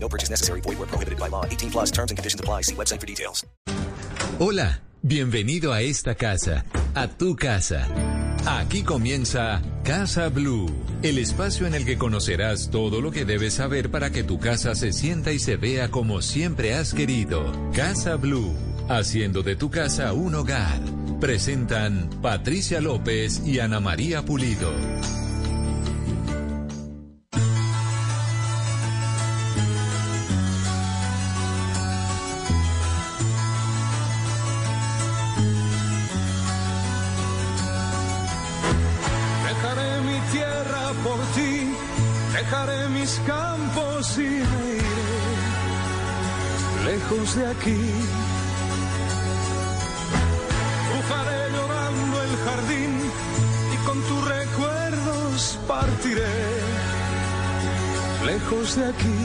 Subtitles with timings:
[0.00, 0.60] No purchase necessary.
[0.62, 1.44] Void where prohibited by law.
[1.44, 2.62] 18 plus terms and conditions apply.
[2.62, 3.44] See website for details.
[4.40, 7.88] Hola, bienvenido a esta casa, a tu casa.
[8.46, 10.70] Aquí comienza Casa Blue,
[11.02, 14.74] el espacio en el que conocerás todo lo que debes saber para que tu casa
[14.74, 17.52] se sienta y se vea como siempre has querido.
[17.74, 18.54] Casa Blue,
[18.88, 20.80] haciendo de tu casa un hogar.
[21.20, 24.72] Presentan Patricia López y Ana María Pulido.
[47.10, 47.80] Lejos de aquí.
[50.90, 53.00] Cruzaré llorando el jardín
[53.72, 56.26] y con tus recuerdos partiré
[58.26, 59.18] lejos de aquí.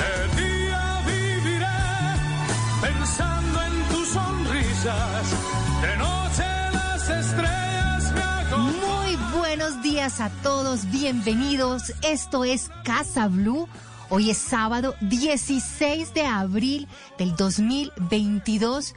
[0.00, 1.66] De día viviré
[2.82, 5.26] pensando en tus sonrisas,
[5.80, 8.80] de noche las estrellas me acompañan.
[8.80, 11.94] Muy buenos días a todos, bienvenidos.
[12.02, 13.66] Esto es Casa Blue.
[14.10, 16.88] Hoy es sábado 16 de abril
[17.18, 18.94] del 2022.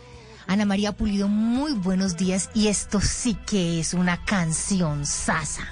[0.48, 2.50] Ana María Pulido, muy buenos días.
[2.54, 5.64] Y esto sí que es una canción sasa.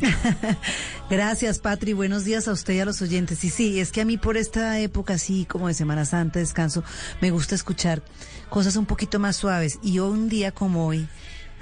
[1.10, 1.92] Gracias, Patri.
[1.92, 3.44] Buenos días a usted y a los oyentes.
[3.44, 6.82] Y sí, es que a mí por esta época, así como de Semana Santa, descanso,
[7.20, 8.02] me gusta escuchar
[8.48, 9.78] cosas un poquito más suaves.
[9.82, 11.06] Y un día como hoy,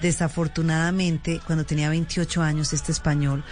[0.02, 3.44] desafortunadamente, cuando tenía 28 años, este español,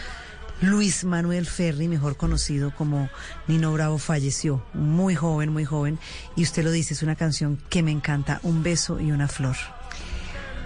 [0.60, 3.10] Luis Manuel Ferri, mejor conocido como
[3.48, 4.64] Nino Bravo, falleció.
[4.72, 5.98] Muy joven, muy joven.
[6.36, 8.40] Y usted lo dice, es una canción que me encanta.
[8.42, 9.56] Un beso y una flor.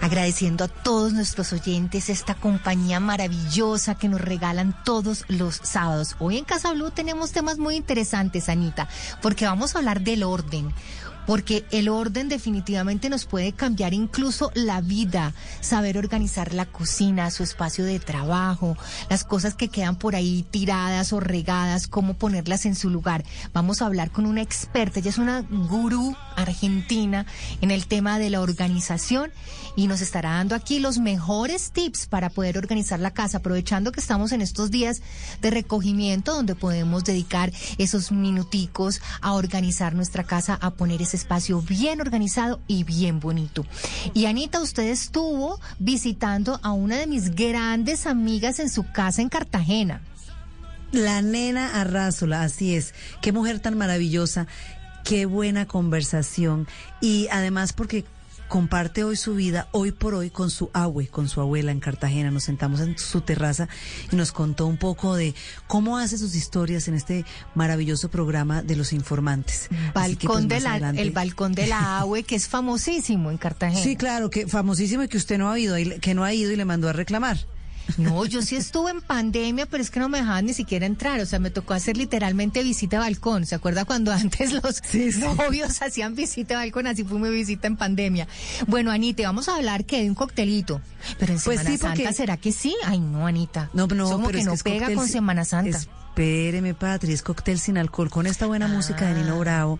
[0.00, 6.14] Agradeciendo a todos nuestros oyentes esta compañía maravillosa que nos regalan todos los sábados.
[6.20, 8.88] Hoy en Casa Blue tenemos temas muy interesantes, Anita,
[9.20, 10.72] porque vamos a hablar del orden.
[11.28, 17.42] Porque el orden definitivamente nos puede cambiar incluso la vida, saber organizar la cocina, su
[17.42, 18.78] espacio de trabajo,
[19.10, 23.26] las cosas que quedan por ahí tiradas o regadas, cómo ponerlas en su lugar.
[23.52, 27.26] Vamos a hablar con una experta, ella es una gurú argentina
[27.60, 29.30] en el tema de la organización
[29.76, 34.00] y nos estará dando aquí los mejores tips para poder organizar la casa, aprovechando que
[34.00, 35.02] estamos en estos días
[35.42, 41.60] de recogimiento donde podemos dedicar esos minuticos a organizar nuestra casa, a poner ese espacio
[41.60, 43.66] bien organizado y bien bonito.
[44.14, 49.28] Y Anita, usted estuvo visitando a una de mis grandes amigas en su casa en
[49.28, 50.00] Cartagena.
[50.92, 52.94] La nena Arrázola, así es.
[53.20, 54.46] Qué mujer tan maravillosa,
[55.04, 56.66] qué buena conversación.
[57.00, 58.04] Y además porque
[58.48, 62.30] comparte hoy su vida, hoy por hoy, con su abue, con su abuela en Cartagena.
[62.30, 63.68] Nos sentamos en su terraza
[64.10, 65.34] y nos contó un poco de
[65.66, 69.68] cómo hace sus historias en este maravilloso programa de los informantes.
[69.68, 73.38] Que, pues, Balcón de la, adelante- el balcón de la AUE, que es famosísimo en
[73.38, 73.82] Cartagena.
[73.82, 76.56] Sí, claro, que famosísimo y que usted no ha ido, que no ha ido y
[76.56, 77.38] le mandó a reclamar.
[77.96, 81.20] No, yo sí estuve en pandemia, pero es que no me dejaban ni siquiera entrar.
[81.20, 83.46] O sea, me tocó hacer literalmente visita a balcón.
[83.46, 85.20] ¿Se acuerda cuando antes los Sí, sí.
[85.20, 86.86] novios hacían visita a balcón?
[86.86, 88.28] Así fue mi visita en pandemia.
[88.66, 90.80] Bueno, Anita, vamos a hablar que de un coctelito.
[91.18, 92.76] Pero en Pues Semana sí, porque- Santa, ¿será que sí?
[92.84, 93.70] Ay, no, Anita.
[93.72, 95.78] No, no, como pero que no es pega cóctel con Semana Santa.
[95.78, 98.10] Espéreme, Patri, es cóctel sin alcohol.
[98.10, 99.38] Con esta buena música de Nino Ah.
[99.38, 99.78] Bravo,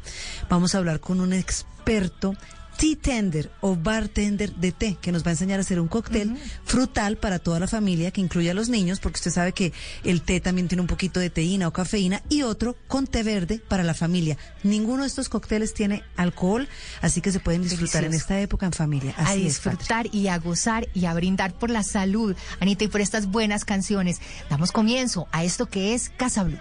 [0.49, 2.35] vamos a hablar con un experto
[2.79, 6.39] tea tender o bartender de té que nos va a enseñar a hacer un cóctel
[6.65, 9.73] frutal para toda la familia que incluye a los niños, porque usted sabe que
[10.05, 13.61] el té también tiene un poquito de teína o cafeína y otro con té verde
[13.67, 14.39] para la familia.
[14.63, 16.69] Ninguno de estos cócteles tiene alcohol,
[17.03, 19.13] así que se pueden disfrutar en esta época en familia.
[19.17, 19.71] a Así es, Patri.
[19.71, 23.65] disfrutar y a gozar y a brindar por la salud, Anita, y por estas buenas
[23.65, 24.21] canciones.
[24.49, 26.59] Damos comienzo a esto que es Casa Blue.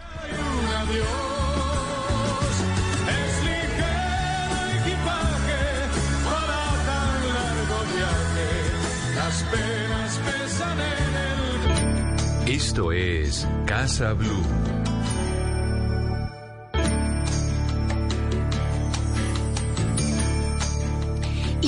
[12.58, 14.77] Esto es Casa Blue.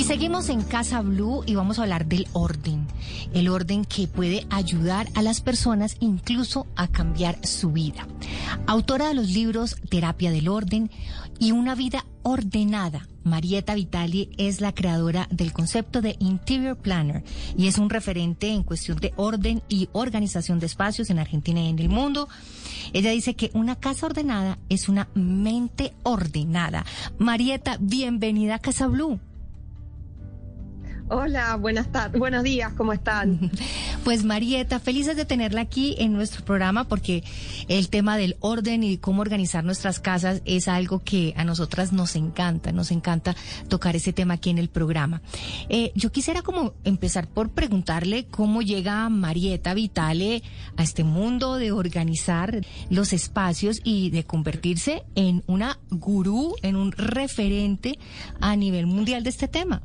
[0.09, 2.87] Seguimos en Casa Blue y vamos a hablar del orden.
[3.31, 8.07] El orden que puede ayudar a las personas incluso a cambiar su vida.
[8.65, 10.89] Autora de los libros Terapia del Orden
[11.37, 13.07] y Una vida ordenada.
[13.23, 17.23] Marieta Vitali es la creadora del concepto de Interior Planner
[17.55, 21.67] y es un referente en cuestión de orden y organización de espacios en Argentina y
[21.67, 22.27] en el mundo.
[22.93, 26.83] Ella dice que una casa ordenada es una mente ordenada.
[27.19, 29.19] Marieta, bienvenida a Casa Blue.
[31.11, 33.51] Hola, buenas tardes, buenos días, ¿cómo están?
[34.03, 37.23] Pues Marieta, felices de tenerla aquí en nuestro programa porque
[37.67, 42.15] el tema del orden y cómo organizar nuestras casas es algo que a nosotras nos
[42.15, 43.35] encanta, nos encanta
[43.67, 45.21] tocar ese tema aquí en el programa.
[45.67, 50.43] Eh, yo quisiera como empezar por preguntarle cómo llega Marieta Vitale
[50.77, 56.93] a este mundo de organizar los espacios y de convertirse en una gurú, en un
[56.93, 57.99] referente
[58.39, 59.81] a nivel mundial de este tema.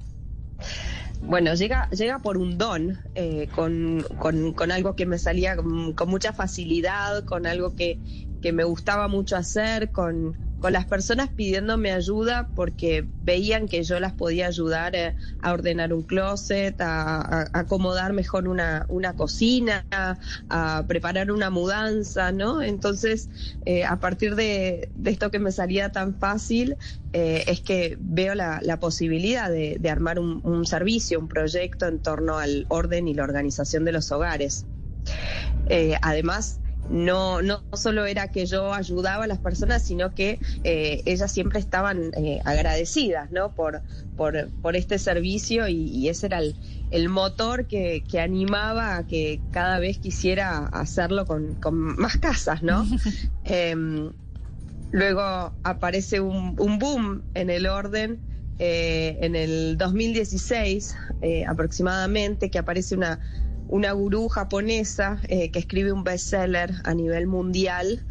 [1.20, 5.94] Bueno, llega, llega por un don, eh, con, con, con, algo que me salía con,
[5.94, 8.00] con mucha facilidad, con algo que,
[8.44, 13.98] que me gustaba mucho hacer, con, con las personas pidiéndome ayuda porque veían que yo
[14.00, 19.86] las podía ayudar eh, a ordenar un closet, a, acomodar mejor una, una cocina,
[20.50, 22.60] a, preparar una mudanza, ¿no?
[22.60, 23.30] Entonces,
[23.64, 26.76] eh, a partir de, esto que me salía tan fácil,
[27.14, 31.98] eh, es que veo la, la posibilidad de, de armar un, servicio, un proyecto en
[31.98, 34.66] torno al orden y la organización de los hogares.
[36.02, 36.60] Además,
[36.94, 41.58] no, no solo era que yo ayudaba a las personas, sino que eh, ellas siempre
[41.58, 43.52] estaban eh, agradecidas ¿no?
[43.52, 43.82] por,
[44.16, 46.54] por, por, este servicio y, y ese era el,
[46.92, 52.62] el motor que, que, animaba a que cada vez quisiera hacerlo con, con más casas,
[52.62, 52.86] ¿no?
[53.44, 53.74] eh,
[54.92, 58.20] luego aparece un, un, boom en el orden.
[58.60, 63.18] Eh, en el 2016 eh, aproximadamente que aparece una
[63.68, 68.04] una gurú japonesa eh, que escribe un bestseller a nivel mundial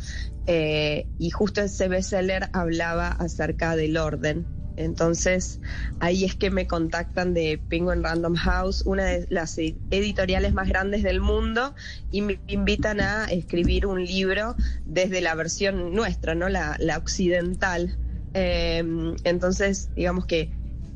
[0.46, 4.46] eh, y justo ese bestseller hablaba acerca del orden.
[4.76, 5.60] Entonces
[6.00, 11.04] ahí es que me contactan de Penguin Random House, una de las editoriales más grandes
[11.04, 11.76] del mundo,
[12.12, 14.56] y me invitan a escribir un libro
[14.86, 16.50] desde la versión nuestra, ¿no?
[16.50, 17.98] La, occidental.
[18.34, 18.84] Eh,
[19.24, 20.52] entonces, digamos que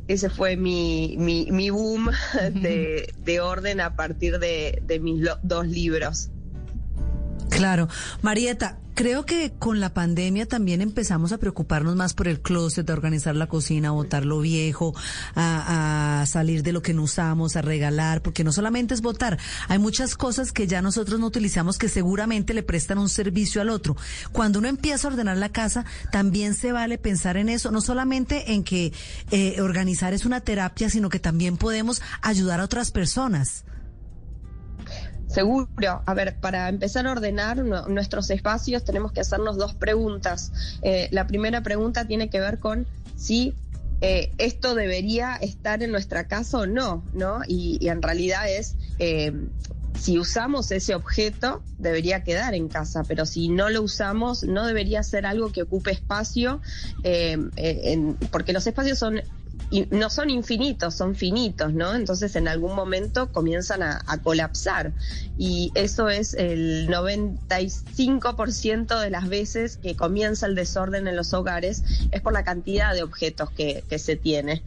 [0.08, 2.10] ese fue mi, mi, mi boom
[2.54, 6.32] de, de, orden a partir de, de mis lo, dos libros.
[7.58, 7.88] Claro.
[8.22, 12.94] Marieta, creo que con la pandemia también empezamos a preocuparnos más por el closet, a
[12.94, 14.94] organizar la cocina, a botar lo viejo,
[15.36, 19.38] a, a, salir de lo que no usamos, a regalar, porque no solamente es botar,
[19.68, 23.70] hay muchas cosas que ya nosotros no utilizamos que seguramente le prestan un servicio al
[23.70, 23.96] otro.
[24.32, 28.54] Cuando uno empieza a ordenar la casa, también se vale pensar en eso, no solamente
[28.54, 28.94] en que
[29.32, 33.64] eh, organizar es una terapia, sino que también podemos ayudar a otras personas.
[35.38, 36.02] Seguro.
[36.04, 40.52] A ver, para empezar a ordenar nuestros espacios tenemos que hacernos dos preguntas.
[40.82, 43.54] Eh, la primera pregunta tiene que ver con si
[44.02, 47.42] eh, esto debería estar en nuestra casa o no, ¿no?
[47.48, 49.32] Y, en realidad es, eh,
[50.00, 55.04] si usamos ese objeto, debería quedar en casa, pero si no lo usamos, no debería
[55.04, 56.62] ser algo que ocupe espacio,
[58.32, 59.22] porque los espacios son
[59.70, 61.94] y no son infinitos, son finitos, ¿no?
[61.94, 64.94] Entonces en algún momento comienzan a, colapsar
[65.38, 71.84] y eso es el 95% de las veces que comienza el desorden en los hogares
[72.12, 74.64] es por la cantidad de objetos que, que se tiene.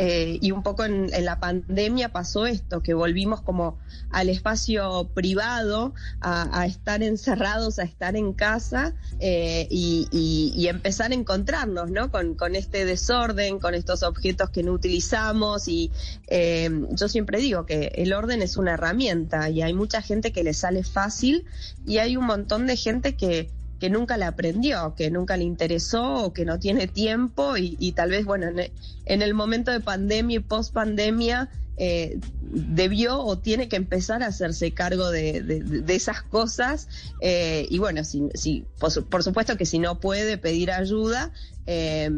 [0.00, 3.78] Eh, y un poco en, la pandemia pasó esto, que volvimos como
[4.10, 11.90] al espacio privado, a, estar encerrados, a estar en casa eh, y, empezar a encontrarnos,
[11.90, 12.12] ¿no?
[12.12, 15.90] Con, con, este desorden, con estos objetos que no utilizamos y
[16.28, 20.44] eh, yo siempre digo que el orden es una herramienta y hay mucha gente que
[20.44, 21.46] le sale fácil
[21.86, 26.24] y hay un montón de gente que que nunca le aprendió, que nunca le interesó
[26.24, 28.72] o que no tiene tiempo y, tal vez, bueno, en,
[29.04, 31.48] en, el momento de pandemia y post pandemia
[31.80, 36.88] eh, debió o tiene que empezar a hacerse cargo de, de, esas cosas
[37.20, 41.30] eh, y bueno, si, por, supuesto que si no puede pedir ayuda,
[41.66, 42.10] eh,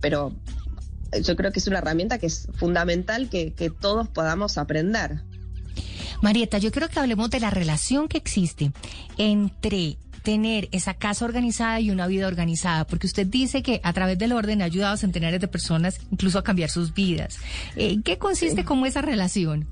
[0.00, 0.34] pero
[1.22, 5.22] yo creo que es una herramienta que es fundamental que todos podamos aprender.
[6.20, 8.72] Marieta, yo creo que hablemos de la relación que existe
[9.16, 14.18] entre tener esa casa organizada y una vida organizada, porque usted dice que a través
[14.18, 17.38] del orden ha ayudado a centenares de personas incluso a cambiar sus vidas.
[17.76, 18.66] Eh, ¿Qué consiste sí.
[18.66, 19.66] como esa relación?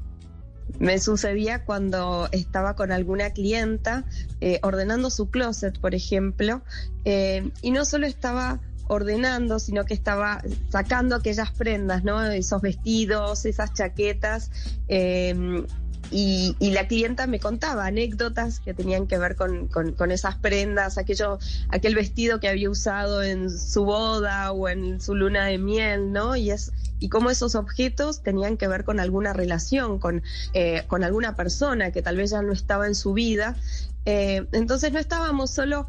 [0.78, 4.04] Me sucedía cuando estaba con alguna clienta
[4.40, 6.62] eh, ordenando su closet, por ejemplo,
[7.04, 12.22] eh, y no solo estaba ordenando, sino que estaba sacando aquellas prendas, ¿no?
[12.24, 14.50] Esos vestidos, esas chaquetas.
[14.88, 15.64] eh,
[16.10, 20.98] y, y la clienta me contaba anécdotas que tenían que ver con, con- esas prendas,
[20.98, 21.38] aquello,
[21.68, 26.36] aquel vestido que había usado en su boda o en su luna de miel, ¿no?
[26.36, 30.22] Y es y cómo esos objetos tenían que ver con alguna relación, con,
[30.52, 33.56] eh, con alguna persona que tal vez ya no estaba en su vida.
[34.04, 35.88] Eh, entonces no estábamos solo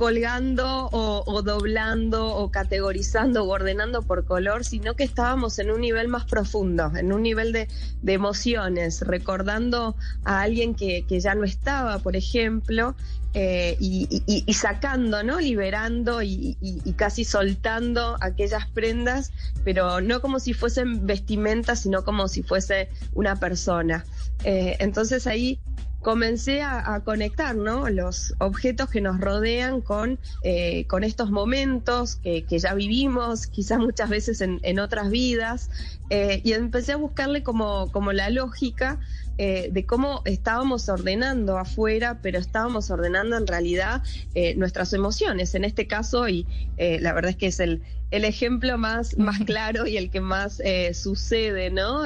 [0.00, 6.08] colgando o, doblando o categorizando o ordenando por color, sino que estábamos en un nivel
[6.08, 7.68] más profundo, en un nivel de,
[8.06, 12.94] emociones, recordando a alguien que, ya no estaba, por ejemplo,
[13.34, 15.38] eh, y, sacando, ¿no?
[15.38, 16.56] Liberando y
[16.96, 19.32] casi soltando aquellas prendas,
[19.64, 24.06] pero no como si fuesen vestimentas, sino como si fuese una persona.
[24.44, 25.60] Eh, entonces ahí
[26.02, 27.88] comencé a, a conectar ¿no?
[27.88, 33.78] los objetos que nos rodean con, eh, con estos momentos que, que ya vivimos, quizás
[33.78, 35.70] muchas veces en, en otras vidas,
[36.08, 38.98] eh, y empecé a buscarle como, como la lógica
[39.42, 44.02] eh, de cómo estábamos ordenando afuera, pero estábamos ordenando en realidad
[44.34, 45.54] eh, nuestras emociones.
[45.54, 49.86] En este caso, y la verdad es que es el, el ejemplo más, más claro
[49.86, 52.02] y el que más eh, sucede, ¿no?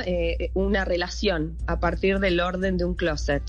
[0.54, 3.42] Una relación a partir del orden de un closet.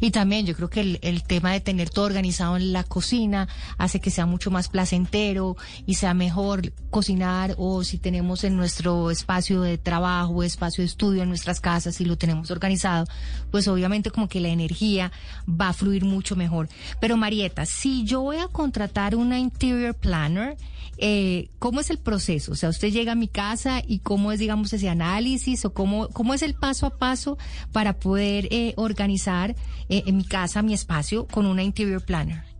[0.00, 3.48] Y también yo creo que el, el tema de tener todo organizado en la cocina
[3.78, 5.56] hace que sea mucho más placentero
[5.86, 11.22] y sea mejor cocinar o si tenemos en nuestro espacio de trabajo, espacio de estudio
[11.22, 13.06] en nuestras casas y lo tenemos organizado,
[13.50, 15.12] pues obviamente como que la energía
[15.48, 16.68] va a fluir mucho mejor.
[17.00, 20.56] Pero Marieta, si yo voy a contratar una interior planner,
[21.02, 22.52] eh, ¿cómo es el proceso?
[22.52, 26.08] O sea, usted llega a mi casa y cómo es, digamos, ese análisis o cómo,
[26.08, 27.38] cómo es el paso a paso
[27.72, 29.56] para poder eh, organizar
[29.90, 32.50] eh, en mi casa, mi espacio, con una interior planner.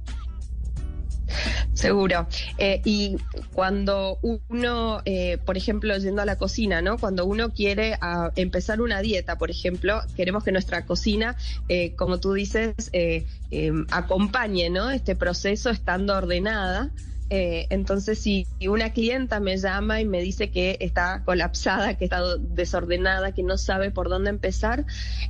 [1.72, 2.26] Seguro.
[2.58, 3.16] Eh, y
[3.52, 6.98] cuando uno, eh, por ejemplo, yendo a la cocina, ¿no?
[6.98, 11.36] Cuando uno quiere ah, empezar una dieta, por ejemplo, queremos que nuestra cocina,
[11.68, 14.90] eh, como tú dices, eh, eh, acompañe, ¿no?
[14.90, 16.90] Este proceso estando ordenada.
[17.30, 22.36] Eh, entonces, si una clienta me llama y me dice que está colapsada, que está
[22.36, 24.84] desordenada, que no sabe por dónde empezar,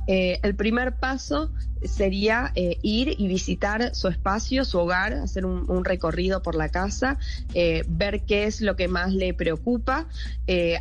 [0.07, 1.51] eh, el primer paso
[1.83, 7.17] sería eh, ir y visitar su espacio, su hogar, hacer un, recorrido por la casa,
[7.53, 10.07] eh, ver qué es lo que más le preocupa,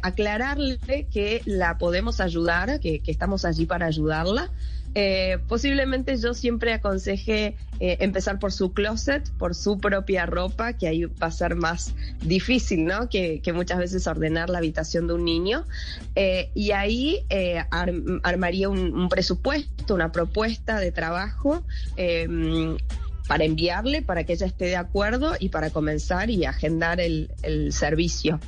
[0.02, 0.78] aclararle
[1.10, 4.50] que la podemos ayudar, que estamos allí para ayudarla.
[4.94, 10.88] Eh, posiblemente yo siempre aconseje eh, empezar por su closet, por su propia ropa, que
[10.88, 13.08] ahí va a ser más difícil, ¿no?
[13.08, 15.64] Que, muchas veces ordenar la habitación de un niño.
[16.16, 17.92] Eh, y ahí eh, ar-
[18.22, 21.64] armaría un, un presupuesto, una propuesta de trabajo.
[23.30, 27.72] Para enviarle, para que ella esté de acuerdo y para comenzar y agendar el, el
[27.72, 28.40] servicio.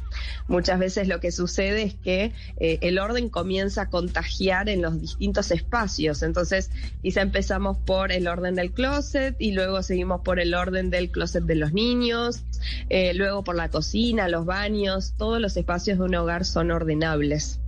[0.48, 5.00] Muchas veces lo que sucede es que eh, el orden comienza a contagiar en los
[5.00, 6.24] distintos espacios.
[6.24, 11.12] Entonces, quizá empezamos por el orden del closet y luego seguimos por el orden del
[11.12, 12.40] closet de los niños,
[12.88, 17.60] eh, luego por la cocina, los baños, todos los espacios de un hogar son ordenables.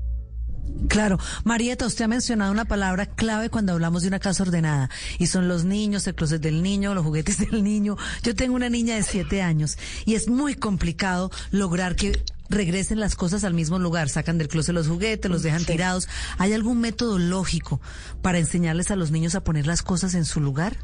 [0.89, 5.27] Claro, Marieta, usted ha mencionado una palabra clave cuando hablamos de una casa ordenada y
[5.29, 7.97] son los niños, el closet del niño, los juguetes del niño.
[8.23, 13.17] Yo tengo una niña de siete años y es muy complicado lograr que regresen las
[13.17, 15.67] cosas al mismo lugar, sacan del closet los juguetes, los dejan Sí.
[15.67, 16.09] tirados.
[16.39, 17.81] ¿Hay algún método lógico
[18.21, 20.77] para enseñarles a los niños a poner las cosas en su lugar?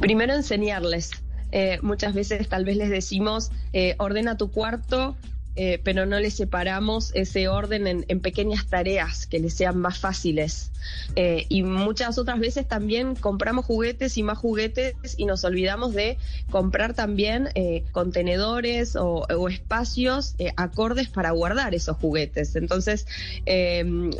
[0.00, 1.10] Primero enseñarles.
[1.52, 5.16] Eh, muchas veces tal vez les decimos, eh, ordena tu cuarto,
[5.62, 10.72] eh, pero no les separamos ese orden en, pequeñas tareas que les sean más fáciles.
[11.16, 16.16] Eh, y muchas otras veces también compramos juguetes y más juguetes y nos olvidamos de
[16.50, 22.56] comprar también eh, contenedores o, espacios eh, acordes para guardar esos juguetes.
[22.56, 23.06] Entonces,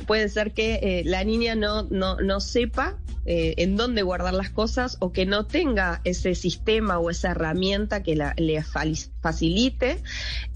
[0.06, 5.12] puede ser que la niña no, no, no sepa en dónde guardar las cosas o
[5.12, 8.58] que no tenga ese sistema o esa herramienta que la, le
[9.20, 10.02] facilite.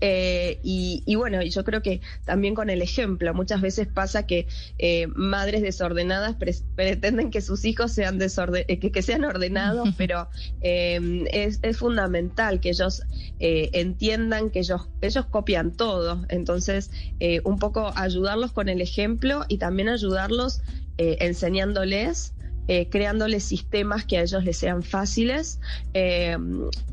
[0.01, 4.47] Eh, y, y bueno, yo creo que también con el ejemplo, muchas veces pasa que
[4.79, 9.91] eh, madres desordenadas pre- pretenden que sus hijos sean, desorde- eh, que, que sean ordenados,
[9.97, 10.29] pero
[10.61, 13.03] eh, es, es fundamental que ellos
[13.39, 16.25] eh, entiendan que ellos, ellos copian todo.
[16.29, 16.91] Entonces,
[17.21, 20.63] eh, un poco ayudarlos con el ejemplo y también ayudarlos
[20.97, 22.35] eh, enseñándoles
[22.67, 25.61] eh, creándoles sistemas que a ellos les sean fáciles,
[25.93, 26.37] eh,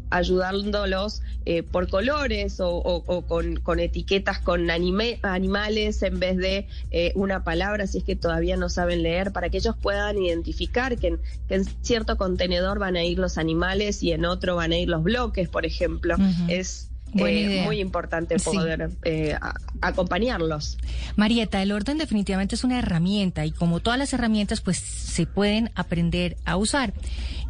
[0.09, 6.37] ayudándolos eh, por colores o, o- o con, con etiquetas con anime- animales en vez
[6.37, 10.17] de eh, una palabra, si es que todavía no saben leer, para que ellos puedan
[10.21, 14.55] identificar que en, que en cierto contenedor van a ir los animales y en otro
[14.57, 16.19] van a ir los bloques, por ejemplo.
[16.45, 18.45] Es eh, muy importante Sí.
[18.45, 20.77] poder eh, a- acompañarlos.
[21.15, 25.71] Marieta, el orden definitivamente es una herramienta y como todas las herramientas, pues se pueden
[25.75, 26.93] aprender a usar.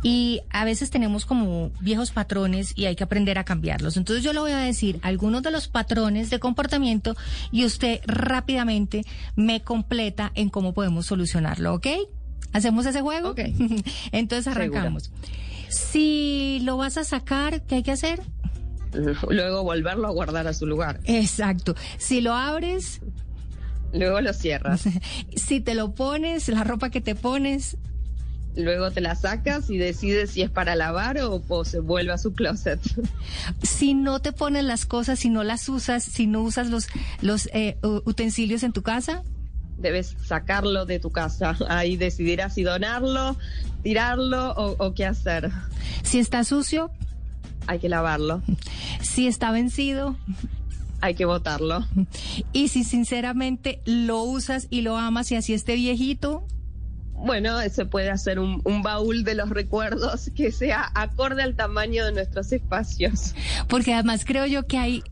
[0.03, 3.97] Y a veces tenemos como viejos patrones y hay que aprender a cambiarlos.
[3.97, 7.15] Entonces yo le voy a decir algunos de los patrones de comportamiento
[7.51, 9.03] y usted rápidamente
[9.35, 11.87] me completa en cómo podemos solucionarlo, ¿ok?
[12.53, 13.29] ¿Hacemos ese juego?
[13.29, 13.41] Ok.
[14.11, 15.11] Entonces arrancamos.
[15.69, 18.21] Si lo vas a sacar, ¿qué hay que hacer?
[19.29, 20.99] Luego volverlo a guardar a su lugar.
[21.05, 21.75] Exacto.
[21.97, 23.01] Si lo abres,
[23.93, 24.83] Luego lo cierras.
[25.35, 27.77] si te lo pones, la ropa que te pones,
[28.55, 32.17] Luego te la sacas y decides si es para lavar o, o se vuelve a
[32.17, 32.81] su closet.
[33.63, 36.87] si no te pones las cosas, si no las usas, si no usas los,
[37.21, 39.23] los eh, utensilios en tu casa,
[39.77, 41.55] Debes sacarlo de tu casa.
[41.67, 43.35] Ahí decidirás si donarlo,
[43.81, 45.49] tirarlo o, o qué hacer.
[46.03, 46.91] si está sucio,
[47.65, 48.43] Hay que lavarlo.
[49.11, 50.15] Si está vencido
[51.01, 51.85] Hay que botarlo.
[52.53, 56.43] y si sinceramente lo usas y lo amas y así esté viejito,
[57.13, 62.05] Bueno, se puede hacer un, un baúl de los recuerdos que sea acorde al tamaño
[62.05, 63.33] de nuestros espacios.
[63.67, 65.03] porque además creo yo que hay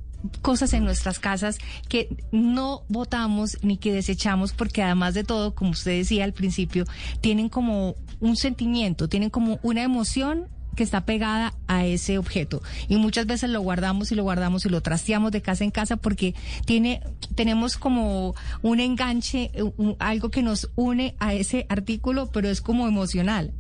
[0.41, 5.71] cosas en nuestras casas que no votamos ni que desechamos porque además de todo, como
[5.71, 6.83] usted decía al principio,
[7.21, 12.61] tienen como un sentimiento, tienen como una emoción que está pegada a ese objeto.
[12.87, 15.97] Y muchas veces lo guardamos y lo guardamos y lo trasteamos de casa en casa
[15.97, 16.35] porque
[16.65, 17.01] tiene
[17.35, 22.87] tenemos como un enganche un- algo que nos une a ese artículo pero es como
[22.87, 23.51] emocional.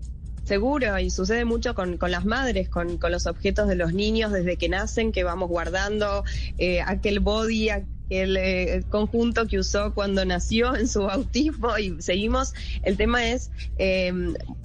[0.45, 4.31] Seguro, y sucede mucho con, con las madres, con, con los objetos de los niños
[4.31, 6.23] desde que nacen, que vamos guardando
[6.57, 7.69] eh, aquel body,
[8.09, 12.53] eh, conjunto que usó cuando nació en su bautismo y seguimos.
[12.83, 14.11] El tema es, eh,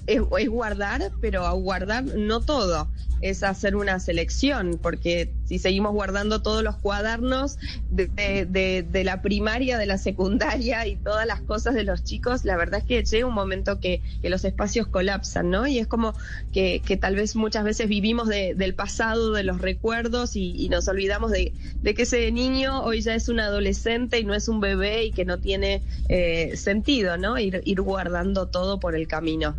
[0.07, 2.87] es, es guardar, pero a guardar no todo,
[3.21, 7.57] es hacer una selección, porque si seguimos guardando todos los cuadernos
[7.89, 12.79] de, la primaria, de la secundaria y todas las cosas de los chicos, la verdad
[12.79, 15.67] es que llega un momento que, los espacios colapsan, ¿no?
[15.67, 16.15] Y es como
[16.51, 20.87] que, que tal vez muchas veces vivimos de- del pasado, de los recuerdos y, nos
[20.87, 24.59] olvidamos de, de que ese niño hoy ya es un adolescente y no es un
[24.59, 27.37] bebé y que no tiene eh, sentido, ¿no?
[27.37, 29.55] Ir, ir guardando todo por el camino.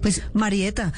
[0.00, 0.92] Pues Marieta,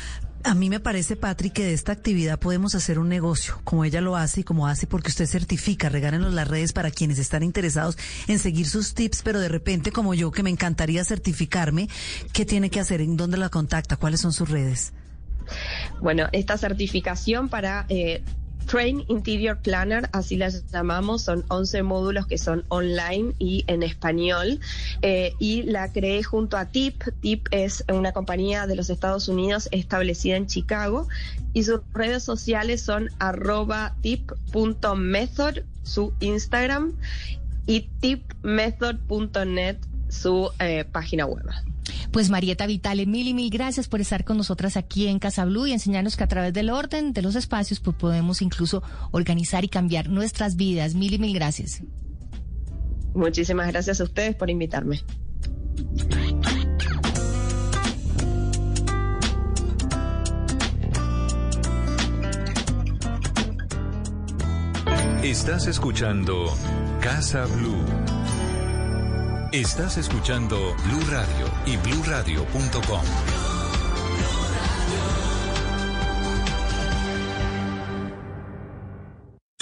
[0.45, 4.01] a mí me parece, Patrick, que de esta actividad podemos hacer un negocio, como ella
[4.01, 7.97] lo hace y como hace porque usted certifica, regálenos las redes para quienes están interesados
[8.29, 11.89] en seguir sus tips, pero de repente como yo que me encantaría certificarme,
[12.33, 13.01] ¿qué tiene que hacer?
[13.01, 13.97] ¿En dónde la contacta?
[13.97, 14.93] ¿Cuáles son sus redes?
[16.01, 18.23] Bueno, esta certificación para eh,
[18.73, 24.61] Train Interior Planner, así la llamamos, son 11 módulos que son online y en español.
[25.03, 27.03] eh, y la creé junto a TIP.
[27.21, 31.07] TIP es una compañía de los Estados Unidos establecida en Chicago
[31.53, 36.95] y sus redes sociales son arroba tip.method, su Instagram,
[37.67, 39.77] y tipmethod.net,
[40.09, 41.45] su eh, página web.
[42.11, 45.67] Pues Marieta Vitale, mil y mil gracias por estar con nosotras aquí en Casa Blue
[45.67, 49.69] y enseñarnos que a través del orden de los espacios pues podemos incluso organizar y
[49.69, 50.95] cambiar nuestras vidas.
[50.95, 51.83] Mil y mil gracias.
[53.15, 55.01] Muchísimas gracias a ustedes por invitarme.
[65.23, 66.47] Estás escuchando
[67.01, 68.22] Casa Blue.
[69.53, 73.03] Estás escuchando Blue Radio y bluradio.com.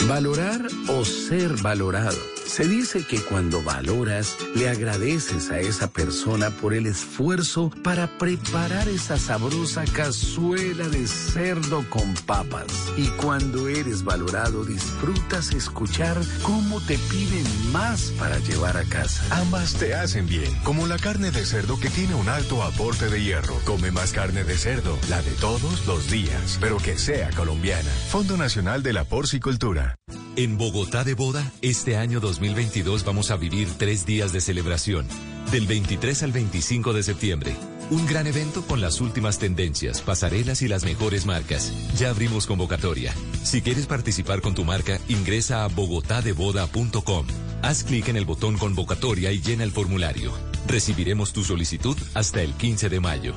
[0.07, 2.40] Valorar o ser valorado.
[2.47, 8.89] Se dice que cuando valoras, le agradeces a esa persona por el esfuerzo para preparar
[8.89, 12.67] esa sabrosa cazuela de cerdo con papas.
[12.97, 19.25] Y cuando eres valorado, disfrutas escuchar cómo te piden más para llevar a casa.
[19.31, 23.23] Ambas te hacen bien, como la carne de cerdo que tiene un alto aporte de
[23.23, 23.55] hierro.
[23.65, 27.91] Come más carne de cerdo, la de todos los días, pero que sea colombiana.
[28.11, 29.97] Fondo Nacional de la Porcicultura.
[30.37, 35.07] En Bogotá de Boda, este año 2022 vamos a vivir tres días de celebración.
[35.51, 37.57] Del 23 al 25 de septiembre.
[37.91, 41.73] Un gran evento con las últimas tendencias, pasarelas y las mejores marcas.
[41.99, 43.13] Ya abrimos convocatoria.
[43.43, 47.27] Si quieres participar con tu marca, ingresa a bogotadeboda.com.
[47.63, 50.33] Haz clic en el botón convocatoria y llena el formulario.
[50.69, 53.35] Recibiremos tu solicitud hasta el 15 de mayo.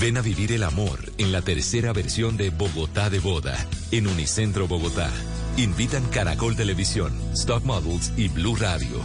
[0.00, 3.54] Ven a vivir el amor en la tercera versión de Bogotá de Boda,
[3.90, 5.10] en Unicentro Bogotá.
[5.56, 9.00] Invitan Caracol Televisión, Stock Models y Blue Radio.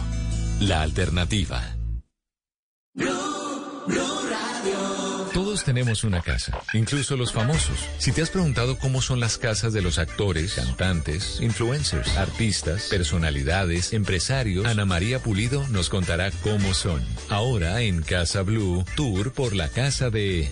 [0.60, 1.76] La alternativa.
[5.34, 7.78] Todos tenemos una casa, incluso los famosos.
[7.98, 13.92] Si te has preguntado cómo son las casas de los actores, cantantes, influencers, artistas, personalidades,
[13.92, 17.04] empresarios, Ana María Pulido nos contará cómo son.
[17.28, 20.50] Ahora en Casa Blue, tour por la casa de...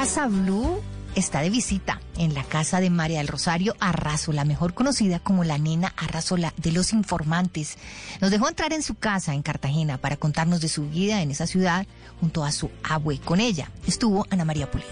[0.00, 0.80] Casa Blue
[1.14, 5.58] está de visita en la casa de María del Rosario Arrazola, mejor conocida como la
[5.58, 7.76] nena Arrazola de los informantes.
[8.18, 11.46] Nos dejó entrar en su casa en Cartagena para contarnos de su vida en esa
[11.46, 11.86] ciudad
[12.18, 13.18] junto a su abue.
[13.18, 14.88] Con ella estuvo Ana María Pulido.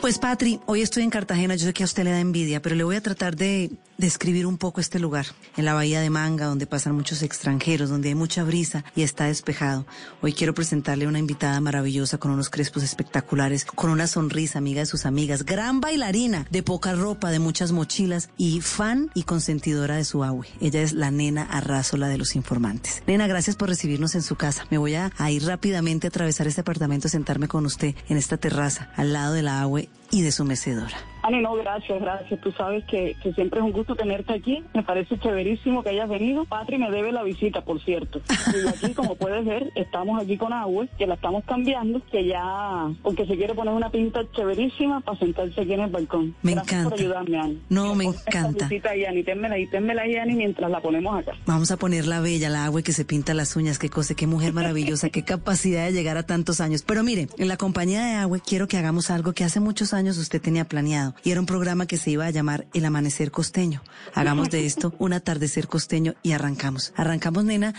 [0.00, 2.76] Pues Patri, hoy estoy en Cartagena, yo sé que a usted le da envidia, pero
[2.76, 6.46] le voy a tratar de describir un poco este lugar, en la bahía de Manga,
[6.46, 9.86] donde pasan muchos extranjeros, donde hay mucha brisa y está despejado.
[10.22, 14.80] Hoy quiero presentarle a una invitada maravillosa con unos crespos espectaculares, con una sonrisa amiga
[14.80, 19.96] de sus amigas, gran bailarina, de poca ropa, de muchas mochilas y fan y consentidora
[19.96, 20.48] de su abue.
[20.60, 23.02] Ella es la nena Arrazola de los informantes.
[23.06, 24.66] Nena, gracias por recibirnos en su casa.
[24.70, 28.36] Me voy a, a ir rápidamente a atravesar este apartamento, sentarme con usted en esta
[28.36, 31.15] terraza, al lado de la abue y de su mecedora.
[31.26, 32.40] Ani, no, gracias, gracias.
[32.40, 34.62] Tú sabes que, que, siempre es un gusto tenerte aquí.
[34.72, 36.44] Me parece chéverísimo que hayas venido.
[36.44, 38.20] Patri me debe la visita, por cierto.
[38.54, 42.88] Y aquí, como puedes ver, estamos aquí con agua, que la estamos cambiando, que ya,
[43.02, 46.36] porque se quiere poner una pinta chéverísima para sentarse aquí en el balcón.
[46.42, 46.90] Me gracias encanta.
[46.90, 47.62] por ayudarme, Ani.
[47.70, 48.68] No, me encanta.
[48.68, 51.32] visita ahí, Ani, ténmela ahí, ténmela ahí, Ani, mientras la ponemos acá.
[51.44, 54.28] Vamos a poner la bella, la agua que se pinta las uñas, qué cosa, qué
[54.28, 56.84] mujer maravillosa, qué capacidad de llegar a tantos años.
[56.86, 60.18] Pero mire, en la compañía de agua quiero que hagamos algo que hace muchos años
[60.18, 63.82] usted tenía planeado y era un programa que se iba a llamar El Amanecer Costeño.
[64.14, 66.92] Hagamos de esto un atardecer costeño y arrancamos.
[66.96, 67.74] Arrancamos, nena,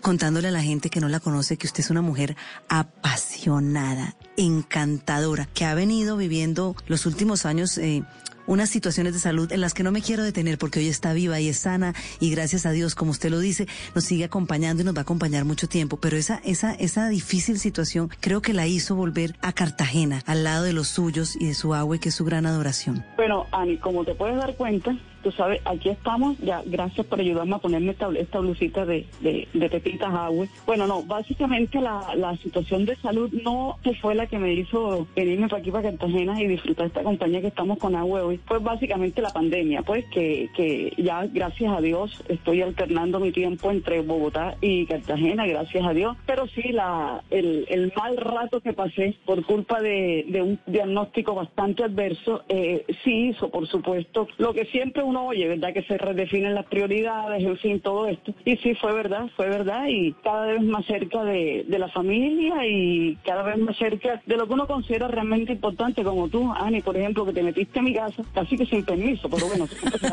[0.00, 2.36] contándole a la gente que no la conoce que usted es una mujer
[2.68, 8.02] apasionada, encantadora, que ha venido viviendo los últimos años eh,
[8.50, 11.38] unas situaciones de salud en las que no me quiero detener porque hoy está viva
[11.38, 14.84] y es sana y gracias a Dios, como usted lo dice, nos sigue acompañando y
[14.84, 15.98] nos va a acompañar mucho tiempo.
[15.98, 20.64] Pero esa, esa, esa difícil situación creo que la hizo volver a Cartagena, al lado
[20.64, 23.04] de los suyos y de su agua, que es su gran adoración.
[23.16, 27.54] Bueno, Ani, como te puedes dar cuenta, tú sabes, aquí estamos, ya, gracias por ayudarme
[27.54, 30.46] a ponerme esta, esta blusita de, de, de pepitas agua.
[30.66, 35.48] Bueno, no, básicamente la, la situación de salud no fue la que me hizo venirme
[35.48, 38.39] para aquí, para Cartagena y disfrutar esta compañía que estamos con agua hoy.
[38.46, 43.70] Fue básicamente la pandemia, pues, que, que ya, gracias a Dios, estoy alternando mi tiempo
[43.70, 46.16] entre Bogotá y Cartagena, gracias a Dios.
[46.26, 51.34] Pero sí, la, el, el mal rato que pasé por culpa de, de un diagnóstico
[51.34, 55.72] bastante adverso, eh, sí hizo, por supuesto, lo que siempre uno oye, ¿verdad?
[55.72, 58.34] Que se redefinen las prioridades, en fin, todo esto.
[58.44, 62.66] Y sí, fue verdad, fue verdad, y cada vez más cerca de, de la familia
[62.66, 66.80] y cada vez más cerca de lo que uno considera realmente importante, como tú, Ani,
[66.80, 69.68] por ejemplo, que te metiste a mi casa, casi que sin permiso, pero bueno,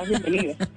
[0.08, 0.56] bienvenida.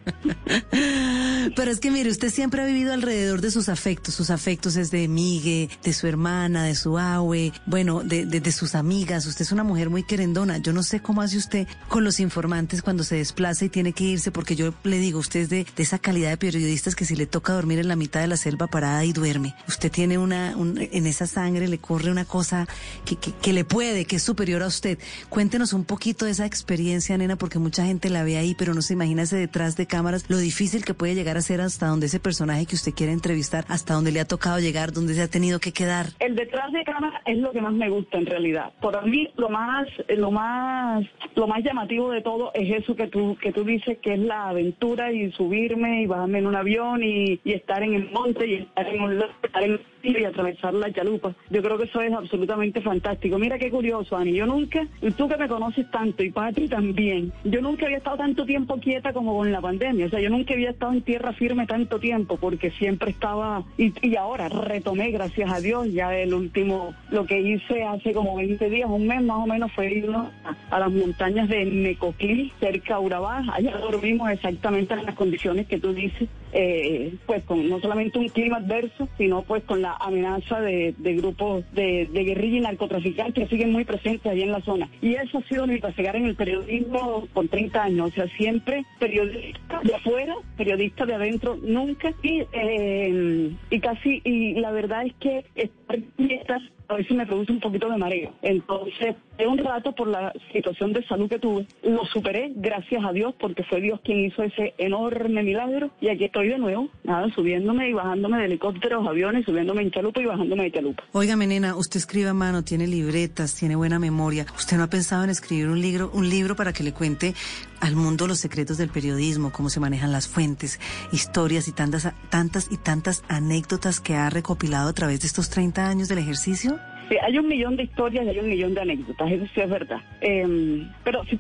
[1.57, 4.15] Pero es que mire, usted siempre ha vivido alrededor de sus afectos.
[4.15, 8.53] Sus afectos es de Migue, de su hermana, de su abue, bueno, de, de, de,
[8.53, 9.27] sus amigas.
[9.27, 10.59] Usted es una mujer muy querendona.
[10.59, 14.05] Yo no sé cómo hace usted con los informantes cuando se desplaza y tiene que
[14.05, 17.17] irse, porque yo le digo, usted es de, de esa calidad de periodistas que si
[17.17, 19.55] le toca dormir en la mitad de la selva parada y duerme.
[19.67, 22.69] Usted tiene una, un, en esa sangre le corre una cosa
[23.05, 24.99] que, que, que le puede, que es superior a usted.
[25.29, 28.83] Cuéntenos un poquito de esa experiencia, nena, porque mucha gente la ve ahí, pero no
[28.83, 32.07] se imagina ese detrás de cámaras, lo difícil que puede llegar a ser hasta donde
[32.07, 35.29] ese personaje que usted quiere entrevistar, hasta donde le ha tocado llegar, donde se ha
[35.29, 36.07] tenido que quedar.
[36.19, 38.73] El detrás de cámara es lo que más me gusta en realidad.
[38.81, 43.37] Por mí lo más, lo más, lo más llamativo de todo es eso que tú,
[43.41, 47.41] que tú dices que es la aventura y subirme y bajarme en un avión y,
[47.45, 51.35] y estar en el monte y estar en un estar en y atravesar la chalupa.
[51.51, 53.39] Yo creo que eso es absolutamente fantástico.
[53.39, 54.33] Mira qué curioso, Ani.
[54.33, 58.19] Yo nunca, y tú que me conoces tanto, y Patri también, yo nunca había estado
[58.19, 60.07] tanto tiempo quieta como con la pandemia.
[60.07, 64.17] O sea, yo nunca había estado en tierra firme tanto tiempo porque siempre estaba, y,
[64.17, 68.89] ahora retomé, gracias a Dios, ya el último, lo que hice hace como 20 días,
[68.89, 70.29] un mes más o menos, fue irnos
[70.71, 73.45] a, las montañas de Necoclí, cerca de Urabá.
[73.53, 78.29] Allá dormimos exactamente en las condiciones que tú dices, eh, pues con no solamente un
[78.29, 83.51] clima adverso, sino pues con la amenaza de, grupos de, de, guerrilla y narcotraficantes que
[83.51, 84.89] siguen muy presentes allí en la zona.
[85.01, 88.85] Y eso ha sido mi pasear en el periodismo por 30 años, o sea, siempre
[88.99, 92.13] periodista de afuera, periodista de adentro, nunca.
[92.23, 97.61] Y, eh, y casi, y la verdad es que estar a veces me produce un
[97.61, 98.33] poquito de mareo.
[98.43, 103.13] Entonces, de un rato por la situación de salud que tuve, lo superé, gracias a
[103.13, 107.33] Dios, porque fue Dios quien hizo ese enorme milagro y aquí estoy de nuevo, nada,
[107.33, 111.03] subiéndome y bajándome de helicópteros, aviones, subiéndome en chalupa y bajándome de chalupa.
[111.13, 114.47] Óigame, nena, usted escribe a mano, tiene libretas, tiene buena memoria.
[114.57, 117.35] ¿Usted no ha pensado en escribir un libro, un libro para que le cuente
[117.81, 120.81] al mundo los secretos del periodismo, cómo se manejan las fuentes,
[121.13, 125.89] historias y tantas, tantas y tantas anécdotas que ha recopilado a través de estos 30
[125.89, 126.79] años del ejercicio?
[127.09, 129.71] Sí, hay un millón de historias y hay un millón de anécdotas, eso sí es
[129.71, 129.99] verdad.
[130.21, 131.39] Eh, pero si,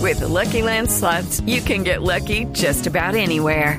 [0.00, 3.78] With the Lucky Land slots, you can get lucky just about anywhere.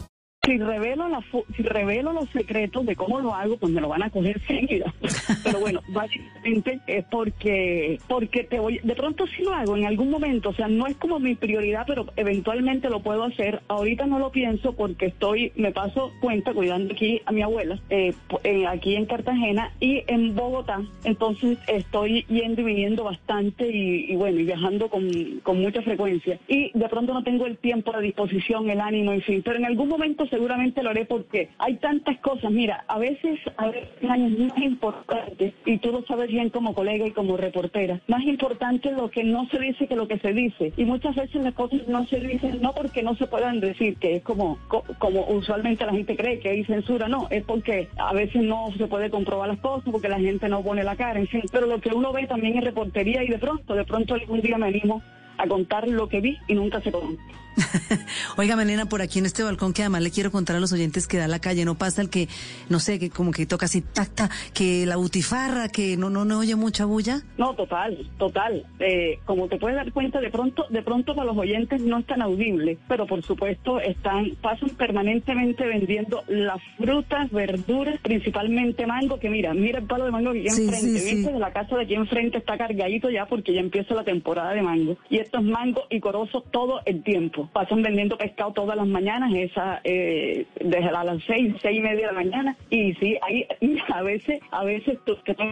[0.43, 1.23] Si revelo, la,
[1.55, 4.91] si revelo los secretos de cómo lo hago, pues me lo van a coger seguida.
[5.43, 10.09] Pero bueno, básicamente es porque, porque te voy, de pronto sí lo hago en algún
[10.09, 13.61] momento, o sea, no es como mi prioridad, pero eventualmente lo puedo hacer.
[13.67, 18.13] Ahorita no lo pienso porque estoy, me paso cuenta cuidando aquí a mi abuela, eh,
[18.43, 20.81] eh, aquí en Cartagena y en Bogotá.
[21.03, 25.11] Entonces estoy yendo y viniendo bastante y, y bueno, y viajando con,
[25.43, 26.39] con mucha frecuencia.
[26.47, 29.41] Y de pronto no tengo el tiempo, la disposición, el ánimo, en fin.
[29.43, 32.49] Pero en algún momento seguramente lo haré porque hay tantas cosas.
[32.51, 37.05] Mira, a veces, a veces es más importante, y tú lo sabes bien como colega
[37.05, 40.73] y como reportera, más importante lo que no se dice que lo que se dice.
[40.77, 44.15] Y muchas veces las cosas no se dicen no porque no se puedan decir, que
[44.15, 48.13] es como, co- como usualmente la gente cree que hay censura, no, es porque a
[48.13, 51.27] veces no se puede comprobar las cosas, porque la gente no pone la cara, en
[51.27, 51.43] fin.
[51.51, 54.57] Pero lo que uno ve también en reportería y de pronto, de pronto algún día
[54.57, 55.01] me animo
[55.37, 57.21] a contar lo que vi y nunca se contó.
[58.37, 61.07] Oiga, Melena, por aquí en este balcón que además le quiero contar a los oyentes
[61.07, 62.27] que da la calle, no pasa el que,
[62.69, 66.25] no sé, que como que toca así, tac, tac, que la butifarra, que no, no,
[66.25, 67.21] no oye mucha bulla.
[67.37, 68.65] No, total, total.
[68.79, 72.05] Eh, como te puedes dar cuenta, de pronto, de pronto para los oyentes no es
[72.05, 79.29] tan audible, pero por supuesto están, pasan permanentemente vendiendo las frutas, verduras, principalmente mango, que
[79.29, 81.21] mira, mira el palo de mango que aquí Sí, enfrente, sí.
[81.23, 84.61] De la casa de aquí enfrente está cargadito ya porque ya empieza la temporada de
[84.61, 84.97] mango.
[85.09, 87.40] Y esto es mango y corozo todo el tiempo.
[87.53, 92.07] Pasan vendiendo pescado todas las mañanas, esa, eh, desde a las seis, seis y media
[92.07, 92.57] de la mañana.
[92.69, 93.45] Y sí, ahí
[93.93, 95.43] a veces, a veces que aquí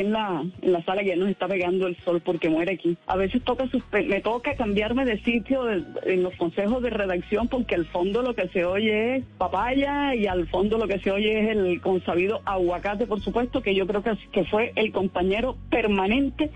[0.00, 2.96] en la, en la sala ya nos está pegando el sol porque muere aquí.
[3.06, 7.74] A veces toca me toca cambiarme de sitio de- en los consejos de redacción porque
[7.74, 11.40] al fondo lo que se oye es papaya y al fondo lo que se oye
[11.40, 16.50] es el consabido aguacate, por supuesto, que yo creo que, que fue el compañero permanente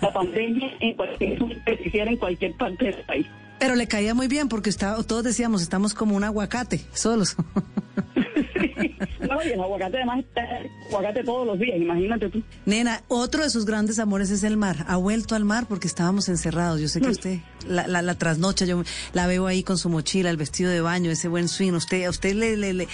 [0.00, 1.38] la pandemia en cualquier
[2.08, 3.26] en cualquier parte del país.
[3.62, 7.36] Pero le caía muy bien porque está, todos decíamos, estamos como un aguacate, solos.
[9.20, 10.42] No, y el aguacate además está
[10.88, 12.42] aguacate todos los días, imagínate tú.
[12.66, 14.84] Nena, otro de sus grandes amores es el mar.
[14.88, 16.80] Ha vuelto al mar porque estábamos encerrados.
[16.80, 20.28] Yo sé que usted la, la, la trasnocha, yo la veo ahí con su mochila,
[20.28, 21.72] el vestido de baño, ese buen swing.
[21.72, 22.88] Usted, usted le, le, le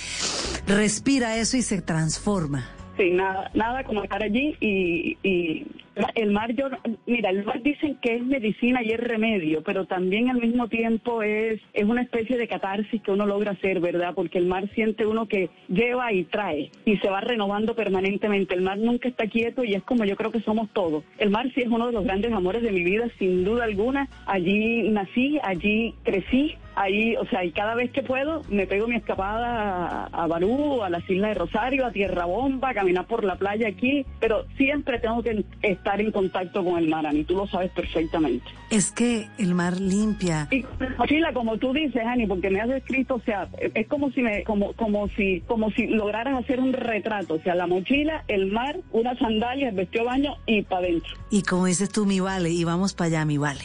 [0.67, 2.69] respira eso y se transforma.
[2.99, 5.67] Sí, nada, nada como estar allí y, y
[6.15, 6.69] el mar, yo,
[7.07, 11.23] mira, el mar dicen que es medicina y es remedio, pero también al mismo tiempo
[11.23, 14.15] es, es una especie de catarsis que uno logra hacer, ¿verdad?
[14.15, 18.55] Porque el mar siente uno que lleva y trae y se va renovando permanentemente.
[18.55, 21.05] El mar nunca está quieto y es como yo creo que somos todos.
[21.19, 24.09] El mar sí es uno de los grandes amores de mi vida, sin duda alguna.
[24.27, 28.97] Allí nací, allí crecí, ahí, o sea, y cada vez que puedo me pego mi
[28.97, 33.37] escapada a, Barú, a las Islas de Rosario, a Tierra Bomba, a caminar por la
[33.37, 37.47] playa aquí, pero siempre tengo que estar en contacto con el mar, Ani, tú lo
[37.47, 38.45] sabes perfectamente.
[38.71, 40.49] Es que el mar limpia.
[40.51, 43.87] Y con la mochila, como tú dices, Ani, porque me has descrito, o sea, es
[43.89, 47.67] como si me, como, como si, como si lograras hacer un retrato, o sea, la
[47.67, 51.17] mochila, el mar, unas sandalias, el vestido de baño y para adentro.
[51.31, 53.65] Y como dices tú, mi vale, y vamos para allá, mi vale.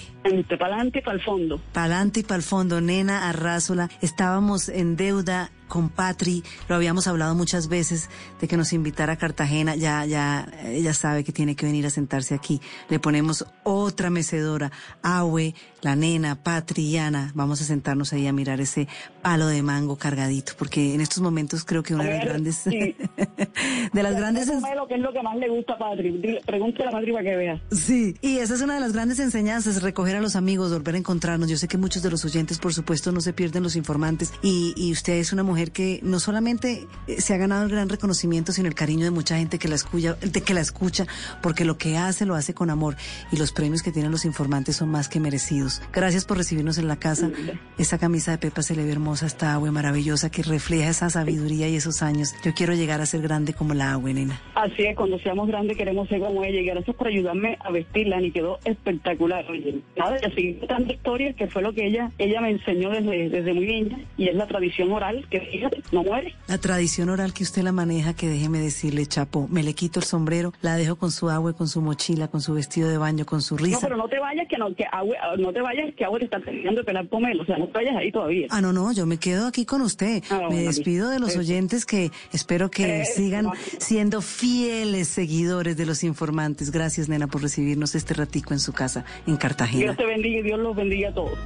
[0.57, 1.59] Para adelante y para el fondo.
[1.73, 3.89] Para adelante y para el fondo, nena Arrázola.
[4.01, 8.07] Estábamos en deuda con Patri, lo habíamos hablado muchas veces
[8.39, 11.89] de que nos invitara a Cartagena, ya, ya, ella sabe que tiene que venir a
[11.89, 12.62] sentarse aquí.
[12.89, 18.34] Le ponemos otra mecedora, Awe, la nena, Patri y Ana, vamos a sentarnos ahí a
[18.34, 18.88] mirar ese
[19.22, 22.96] palo de mango cargadito, porque en estos momentos creo que una de las grandes, Sí.
[23.93, 26.39] de las grandes lo que es lo que más le gusta a Patri.
[26.46, 27.62] Pregúntale a Patri para que vea.
[27.72, 30.98] Sí, y esa es una de las grandes enseñanzas, recoger a los amigos, volver a
[30.98, 31.50] encontrarnos.
[31.50, 34.74] Yo sé que muchos de los oyentes, por supuesto, no se pierden los informantes y,
[34.78, 38.52] y usted es una mujer que no solamente eh, se ha ganado el gran reconocimiento,
[38.52, 41.06] sino el cariño de mucha gente que la escucha, que la escucha,
[41.41, 42.96] porque lo que hace lo hace con amor
[43.32, 45.72] y los premios que tienen los informantes son más que merecidos.
[45.79, 45.91] Todos.
[45.93, 47.29] Gracias por recibirnos en la casa.
[47.77, 51.67] Esa camisa de Pepa se le ve hermosa, esta agua maravillosa que refleja esa sabiduría
[51.67, 52.33] y esos años.
[52.43, 54.39] Yo quiero llegar a ser grande como la agua, nena.
[54.55, 56.59] Así es, cuando seamos grandes queremos ser como ella.
[56.59, 59.45] Y gracias por ayudarme a vestirla, y quedó espectacular.
[59.49, 63.29] Oye, nada, de seguir contando historias, que fue lo que ella ella me enseñó desde,
[63.29, 66.33] desde muy niña, y es la tradición oral, que fíjate, no muere.
[66.47, 70.05] La tradición oral que usted la maneja, que déjeme decirle, Chapo, me le quito el
[70.05, 73.41] sombrero, la dejo con su agua, con su mochila, con su vestido de baño, con
[73.41, 73.77] su risa.
[73.77, 76.39] No, pero no te vayas, que no, que agua, no te vayas, que te está
[76.39, 78.47] terminando de pelar pomelo, o sea, no te vayas ahí todavía.
[78.49, 80.23] Ah, no, no, yo me quedo aquí con usted.
[80.30, 83.13] Ah, me bueno, despido de los oyentes que espero que Eso.
[83.15, 83.47] sigan
[83.80, 86.71] siendo fieles seguidores de los informantes.
[86.71, 89.84] Gracias, nena, por recibirnos este ratico en su casa en Cartagena.
[89.84, 91.38] Dios te bendiga y Dios los bendiga a todos.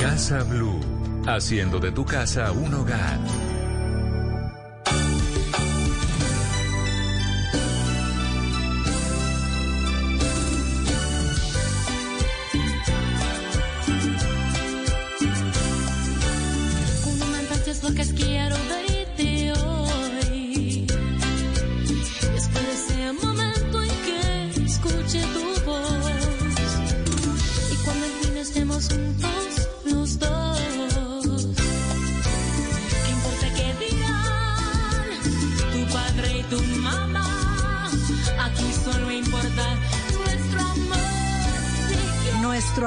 [0.00, 0.80] Casa Blue,
[1.26, 3.18] haciendo de tu casa un hogar.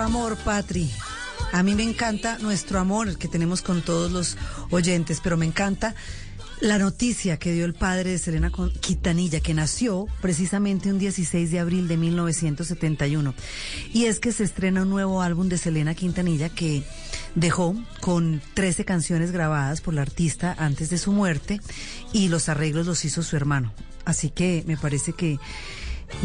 [0.01, 0.89] Amor, Patri.
[1.51, 4.37] A mí me encanta nuestro amor, que tenemos con todos los
[4.69, 5.95] oyentes, pero me encanta
[6.59, 11.59] la noticia que dio el padre de Selena Quintanilla, que nació precisamente un 16 de
[11.59, 13.33] abril de 1971.
[13.93, 16.83] Y es que se estrena un nuevo álbum de Selena Quintanilla que
[17.35, 21.61] dejó con 13 canciones grabadas por la artista antes de su muerte
[22.13, 23.73] y los arreglos los hizo su hermano.
[24.05, 25.37] Así que me parece que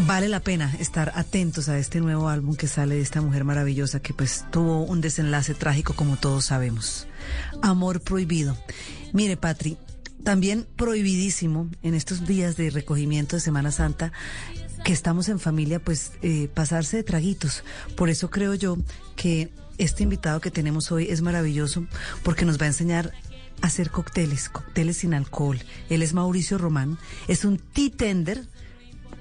[0.06, 4.00] Vale la pena estar atentos a este nuevo álbum que sale de esta mujer maravillosa
[4.00, 7.06] que pues tuvo un desenlace trágico como todos sabemos.
[7.60, 8.56] Amor prohibido.
[9.12, 9.76] Mire, Patri,
[10.24, 14.12] también prohibidísimo en estos días de recogimiento de Semana Santa
[14.84, 17.62] que estamos en familia, pues eh, pasarse de traguitos.
[17.96, 18.78] Por eso creo yo
[19.16, 21.86] que este invitado que tenemos hoy es maravilloso
[22.22, 23.12] porque nos va a enseñar
[23.60, 25.58] a hacer cócteles, cócteles sin alcohol.
[25.90, 28.48] Él es Mauricio Román, es un tea tender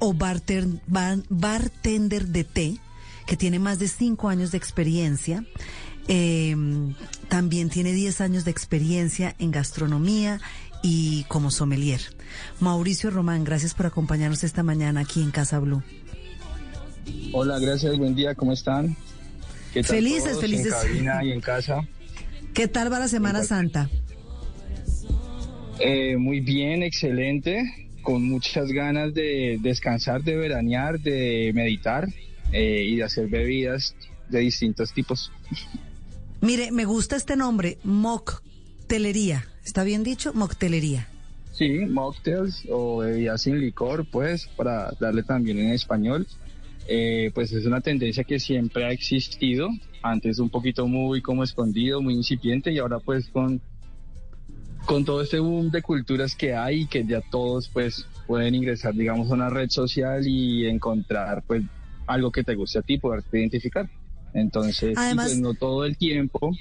[0.01, 2.77] o barter- bar- bartender de té,
[3.27, 5.45] que tiene más de cinco años de experiencia.
[6.07, 6.55] Eh,
[7.29, 10.41] también tiene 10 años de experiencia en gastronomía
[10.83, 12.01] y como sommelier.
[12.59, 15.83] Mauricio Román, gracias por acompañarnos esta mañana aquí en Casa Blue.
[17.33, 18.97] Hola, gracias, buen día, ¿cómo están?
[19.73, 20.73] ¿Qué tal Felices, todos felices.
[20.73, 21.87] En cabina y en casa.
[22.53, 23.89] ¿Qué tal va la Semana Santa?
[25.79, 32.07] Eh, muy bien, excelente, con muchas ganas de descansar, de veranear, de meditar
[32.51, 33.95] eh, y de hacer bebidas
[34.29, 35.31] de distintos tipos.
[36.41, 39.45] Mire, me gusta este nombre, moctelería.
[39.63, 40.33] ¿Está bien dicho?
[40.33, 41.07] Moctelería.
[41.51, 46.25] Sí, mocktails o bebidas sin licor, pues, para darle también en español.
[46.87, 49.69] Eh, pues es una tendencia que siempre ha existido,
[50.01, 53.61] antes un poquito muy como escondido, muy incipiente y ahora pues con,
[54.85, 59.29] con todo este boom de culturas que hay que ya todos pues pueden ingresar digamos
[59.29, 61.63] a una red social y encontrar pues
[62.07, 63.87] algo que te guste a ti, poderte identificar.
[64.33, 66.51] Entonces, Además- pues, no todo el tiempo,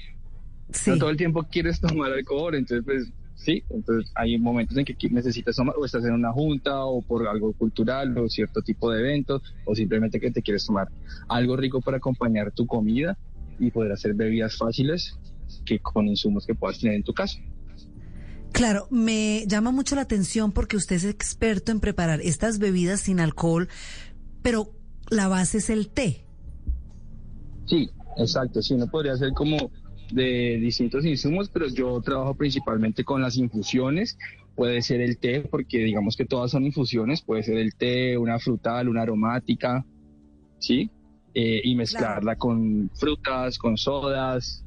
[0.85, 4.95] no todo el tiempo quieres tomar alcohol, entonces pues sí, entonces hay momentos en que
[5.09, 8.99] necesitas tomar o estás en una junta o por algo cultural o cierto tipo de
[8.99, 10.87] eventos o simplemente que te quieres tomar
[11.27, 13.17] algo rico para acompañar tu comida
[13.57, 15.17] y poder hacer bebidas fáciles
[15.65, 17.37] que con insumos que puedas tener en tu casa.
[18.51, 23.19] Claro, me llama mucho la atención porque usted es experto en preparar estas bebidas sin
[23.19, 23.69] alcohol,
[24.41, 24.71] pero
[25.09, 26.25] la base es el té.
[27.65, 28.61] Sí, exacto.
[28.61, 29.71] Sí, uno podría hacer como
[30.11, 34.17] de distintos insumos, pero yo trabajo principalmente con las infusiones.
[34.55, 37.21] Puede ser el té, porque digamos que todas son infusiones.
[37.21, 39.85] Puede ser el té, una frutal, una aromática,
[40.59, 40.91] ¿sí?
[41.33, 44.65] Eh, y mezclarla con frutas, con sodas.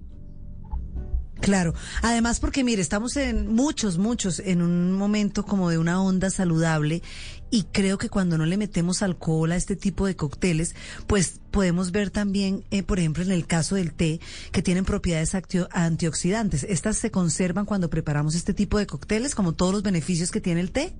[1.40, 6.30] Claro, además porque mire, estamos en muchos, muchos en un momento como de una onda
[6.30, 7.02] saludable
[7.50, 10.74] y creo que cuando no le metemos alcohol a este tipo de cócteles,
[11.06, 14.20] pues podemos ver también, eh, por ejemplo, en el caso del té,
[14.52, 15.36] que tienen propiedades
[15.70, 16.64] antioxidantes.
[16.64, 20.60] ¿Estas se conservan cuando preparamos este tipo de cócteles, como todos los beneficios que tiene
[20.60, 20.94] el té?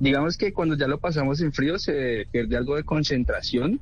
[0.00, 3.80] Digamos que cuando ya lo pasamos en frío se pierde algo de concentración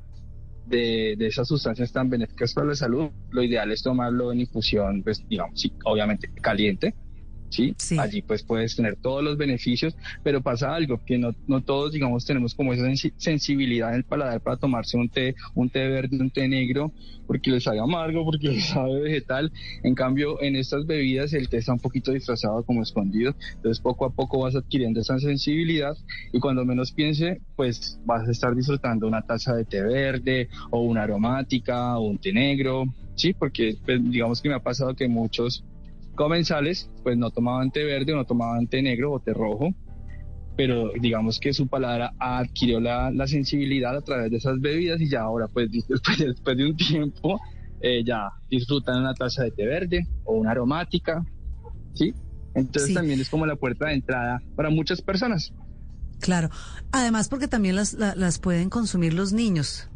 [0.71, 3.09] de, de esas sustancias tan benéficas para la salud.
[3.29, 6.95] Lo ideal es tomarlo en infusión, pues digamos, sí, obviamente caliente,
[7.51, 7.75] ¿sí?
[7.99, 12.25] Allí pues puedes tener todos los beneficios, pero pasa algo, que no, no todos, digamos,
[12.25, 16.17] tenemos como esa sensi- sensibilidad en el paladar para tomarse un té, un té verde,
[16.19, 16.91] un té negro,
[17.27, 19.51] porque les sabe amargo, porque les sabe vegetal.
[19.83, 24.05] En cambio, en estas bebidas el té está un poquito disfrazado como escondido, entonces poco
[24.05, 25.95] a poco vas adquiriendo esa sensibilidad
[26.31, 30.81] y cuando menos piense, pues vas a estar disfrutando una taza de té verde o
[30.81, 32.85] una aromática o un té negro,
[33.15, 33.33] ¿sí?
[33.33, 35.63] Porque pues, digamos que me ha pasado que muchos
[36.15, 39.69] comensales pues no tomaban té verde o no tomaban té negro o té rojo,
[40.57, 45.09] pero digamos que su paladar adquirió la, la sensibilidad a través de esas bebidas y
[45.09, 47.39] ya ahora pues después, después de un tiempo
[47.81, 51.25] eh, ya disfrutan una taza de té verde o una aromática,
[51.93, 52.13] ¿sí?
[52.53, 52.93] Entonces Sí.
[52.93, 55.53] también es como la puerta de entrada para muchas personas.
[56.19, 56.49] Claro.
[56.91, 59.89] Además, porque también las, la- las pueden consumir los niños.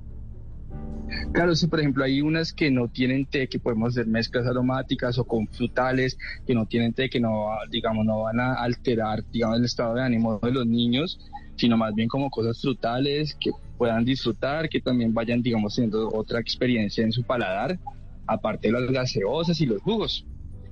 [1.31, 5.17] Claro, sí, por ejemplo, hay unas que no tienen té, que podemos hacer mezclas aromáticas
[5.17, 9.59] o con frutales, que no tienen té, que no, digamos, no van a alterar, digamos,
[9.59, 11.19] el estado de ánimo de los niños,
[11.57, 16.39] sino más bien como cosas frutales que puedan disfrutar, que también vayan, digamos, teniendo otra
[16.39, 17.79] experiencia en su paladar,
[18.27, 20.25] aparte de las gaseosas y los jugos.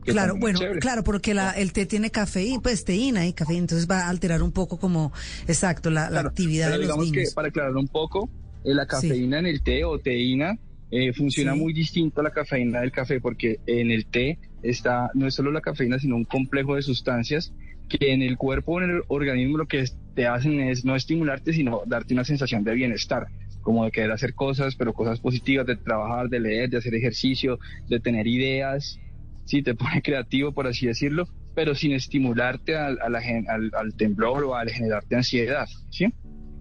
[0.05, 4.01] Claro, bueno, claro, porque la, el té tiene cafeína, pues teína y cafeína, entonces va
[4.01, 5.13] a alterar un poco como,
[5.47, 7.29] exacto, la, la actividad pero de los digamos niños.
[7.29, 8.29] que para aclarar un poco,
[8.63, 10.55] la cafeína en el té o teína
[10.89, 11.59] eh, funciona Sí.
[11.59, 15.51] muy distinto a la cafeína del café porque en el té está no es solo
[15.51, 17.53] la cafeína sino un complejo de sustancias
[17.89, 19.83] que en el cuerpo o en el organismo lo que
[20.13, 23.27] te hacen es no estimularte sino darte una sensación de bienestar
[23.61, 27.59] como de querer hacer cosas pero cosas positivas de trabajar de leer de hacer ejercicio
[27.89, 28.97] de tener ideas
[29.45, 33.69] sí te pone creativo por así decirlo pero sin estimularte al, a la gen- al,
[33.77, 36.05] al temblor o al generarte ansiedad sí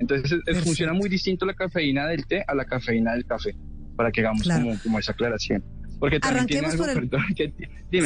[0.02, 3.54] entonces es- es- funciona muy distinto la cafeína del té a la cafeína del café,
[3.96, 4.64] para que hagamos Claro.
[4.64, 5.64] como, como esa aclaración.
[5.98, 7.52] Porque también tiene algo, por el- perdón, que-.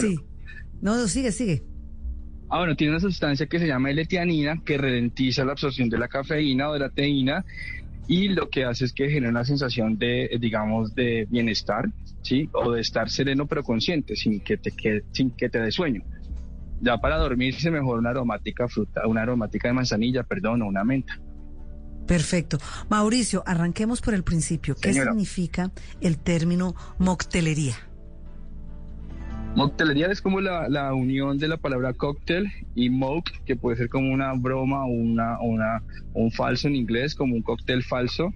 [0.01, 0.19] Sí.
[0.81, 1.63] No, no, sigue, sigue.
[2.49, 6.07] Ah, bueno, tiene una sustancia que se llama L-tianina que ralentiza la absorción de la
[6.07, 7.45] cafeína o de la teína
[8.07, 11.87] y lo que hace es que genera una sensación de, eh, digamos, de bienestar,
[12.23, 12.49] ¿sí?
[12.53, 16.03] O de estar sereno pero consciente, sin que te, quede- sin que te dé sueño.
[16.81, 21.19] Ya para dormirse mejor una aromática fruta, una aromática de manzanilla, perdón, o una menta.
[22.07, 22.59] Perfecto.
[22.89, 24.77] Mauricio, arranquemos por el principio.
[24.77, 25.13] ¿Qué Señora.
[25.13, 27.75] significa el término moctelería?
[29.57, 33.89] Moctelería es como la, la unión de la palabra cóctel y mock, que puede ser
[33.89, 35.83] como una broma o una, una,
[36.13, 38.35] un falso en inglés, como un cóctel falso.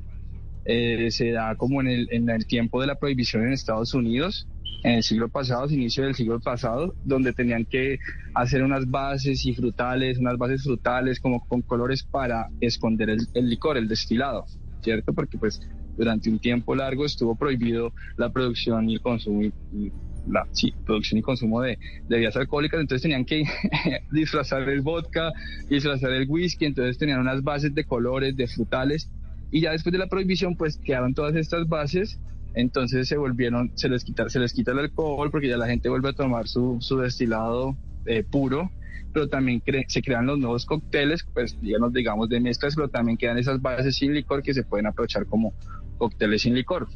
[0.65, 4.47] Eh, se da como en el, en el tiempo de la prohibición en Estados Unidos,
[4.83, 7.99] en el siglo pasado, inicio del siglo pasado, donde tenían que
[8.35, 13.49] hacer unas bases y frutales, unas bases frutales como con colores para esconder el, el
[13.51, 14.47] licor, el destilado,
[14.83, 15.13] ¿cierto?
[15.15, 15.61] Porque pues
[15.97, 19.93] durante un tiempo largo estuvo prohibido la producción y el consumo y-
[20.25, 21.79] la sí, producción y consumo de, de
[22.17, 23.43] bebidas alcohólicas, entonces tenían que
[24.11, 25.33] disfrazar el vodka,
[25.69, 29.11] disfrazar el whisky, entonces tenían unas bases de colores, de frutales,
[29.51, 32.21] y ya después de la prohibición pues quedaron todas estas bases,
[32.55, 35.89] entonces se volvieron, se les quita, se les quita el alcohol porque ya la gente
[35.89, 37.77] vuelve a tomar su, su destilado
[38.07, 38.71] eh, puro,
[39.13, 43.17] pero también cre- se crean los nuevos cócteles, pues digamos, digamos de mezclas, pero también
[43.19, 45.55] quedan esas bases sin licor que se pueden aprovechar como
[45.99, 46.89] cócteles sin licor.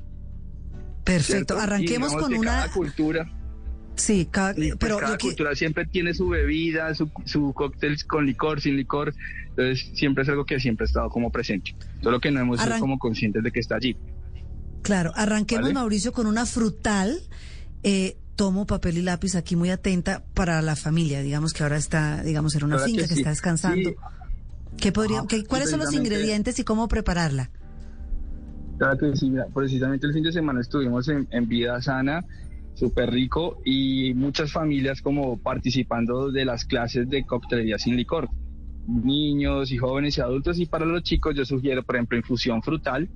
[1.05, 1.25] Perfecto.
[1.35, 1.55] ¿cierto?
[1.55, 2.51] Y Arranquemos digamos con una.
[2.51, 3.31] Cada cultura,
[3.97, 8.61] Sí, cada- pues, pero cada cultura siempre tiene su bebida, su, su cóctel con licor,
[8.61, 9.15] sin licor.
[9.51, 11.77] Entonces siempre es algo que siempre ha estado como presente.
[12.03, 13.97] Solo que no hemos sido como conscientes de que está allí.
[14.85, 15.75] Claro, arranquemos, ¿Vale?
[15.75, 17.19] Mauricio, con una frutal.
[17.83, 22.23] Eh, tomo papel y lápiz aquí muy atenta para la familia, digamos que ahora está,
[22.23, 23.21] digamos, en una finca que, sí.
[23.21, 23.91] está descansando.
[23.91, 23.97] Sí.
[24.77, 27.51] ¿Qué podría, qué- sí, ¿Cuáles son los ingredientes y cómo prepararla?
[28.79, 32.25] Claro que sí, mira, precisamente el fin de semana estuvimos en, en Vida Sana,
[32.75, 38.29] súper rico, y muchas familias como participando de las clases de coctelería sin licor.
[38.87, 43.09] Niños y jóvenes y adultos, y para los chicos yo sugiero, por ejemplo, infusión frutal.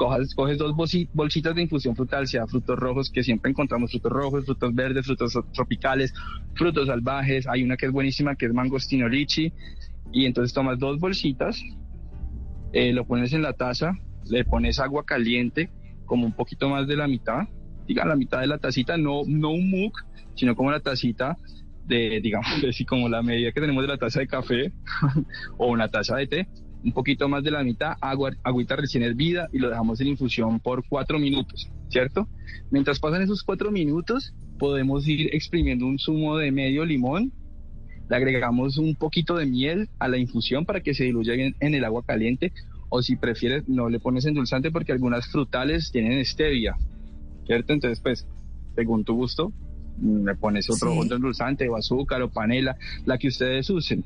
[0.00, 4.10] Coges, coges dos bolsi- bolsitas de infusión frutal, sea frutos rojos, que siempre encontramos frutos
[4.10, 6.14] rojos, frutos verdes, frutos tropicales,
[6.54, 7.46] frutos salvajes.
[7.46, 9.52] Hay una que es buenísima, que es mangostino lichi.
[10.10, 11.62] Y entonces tomas dos bolsitas,
[12.72, 13.92] eh, lo pones en la taza,
[14.24, 15.68] le pones agua caliente,
[16.06, 17.42] como un poquito más de la mitad,
[17.86, 19.92] diga la mitad de la tacita, no, no un mug,
[20.34, 21.36] sino como la tacita
[21.84, 24.72] de, digamos, así como la medida que tenemos de la taza de café
[25.58, 26.48] o una taza de té,
[26.82, 30.60] un poquito más de la mitad, agua, agüita recién hervida y lo dejamos en infusión
[30.60, 32.28] por cuatro minutos, ¿cierto?
[32.70, 37.32] Mientras pasan esos cuatro minutos, podemos ir exprimiendo un zumo de medio limón,
[38.08, 41.74] le agregamos un poquito de miel a la infusión para que se diluya bien en
[41.74, 42.52] el agua caliente
[42.88, 46.76] o si prefieres no le pones endulzante porque algunas frutales tienen stevia,
[47.46, 47.72] ¿cierto?
[47.72, 48.26] Entonces pues
[48.74, 49.52] según tu gusto
[50.02, 50.98] Le pones otro, Sí.
[50.98, 52.74] otro endulzante o azúcar o panela,
[53.04, 54.02] la que ustedes usen.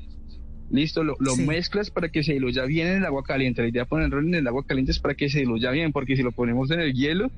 [0.71, 3.61] Listo, lo, lo mezclas para que se diluya bien en el agua caliente.
[3.61, 6.15] La idea de ponerlo en el agua caliente es para que se diluya bien, porque
[6.15, 7.29] si lo ponemos en el hielo,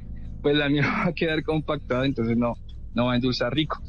[0.41, 2.55] pues la miel va a quedar compactada, entonces no,
[2.95, 3.81] no va a endulzar rico.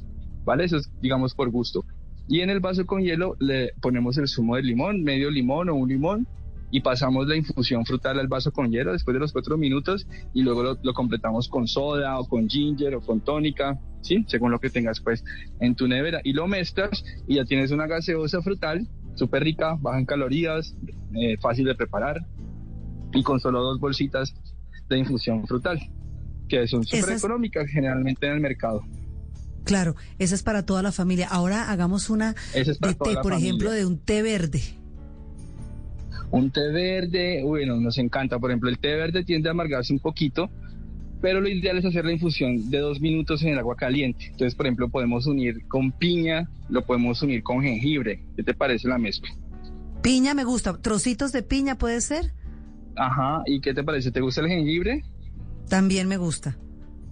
[0.45, 0.65] ¿Vale?
[0.65, 1.85] Eso es, digamos, por gusto.
[2.27, 5.75] Y en el vaso con hielo le ponemos el zumo de limón, medio limón o
[5.75, 6.27] un limón,
[6.71, 10.43] y pasamos la infusión frutal al vaso con hielo después de los cuatro minutos y
[10.43, 14.25] luego lo, lo completamos con soda o con ginger o con tónica, ¿sí?
[14.27, 15.25] Según lo que tengas pues
[15.61, 18.87] en tu nevera y lo mezclas y ya tienes una gaseosa frutal
[19.19, 20.75] súper rica, baja en calorías,
[21.15, 22.25] eh, fácil de preparar
[23.13, 24.35] y con solo dos bolsitas
[24.89, 25.81] de infusión frutal
[26.49, 28.83] que son súper económicas generalmente en el mercado.
[29.65, 31.29] Claro, esa es para toda la familia.
[31.29, 33.37] Ahora hagamos una es de té, por familia.
[33.37, 34.63] ejemplo, de un té verde.
[36.31, 38.39] Un té verde, bueno, nos encanta.
[38.39, 40.51] Por ejemplo, el té verde tiende a amargarse un poquito,
[41.21, 44.27] pero lo ideal es hacer la infusión de dos minutos en el agua caliente.
[44.27, 48.23] Entonces, por ejemplo, podemos unir con piña, lo podemos unir con jengibre.
[48.37, 49.31] ¿Qué te parece la mezcla?
[50.03, 50.77] Piña me gusta.
[50.81, 52.33] Trocitos de piña puede ser.
[52.97, 54.11] Ajá, ¿y qué te parece?
[54.13, 55.03] ¿Te gusta el jengibre?
[55.69, 56.57] También me gusta.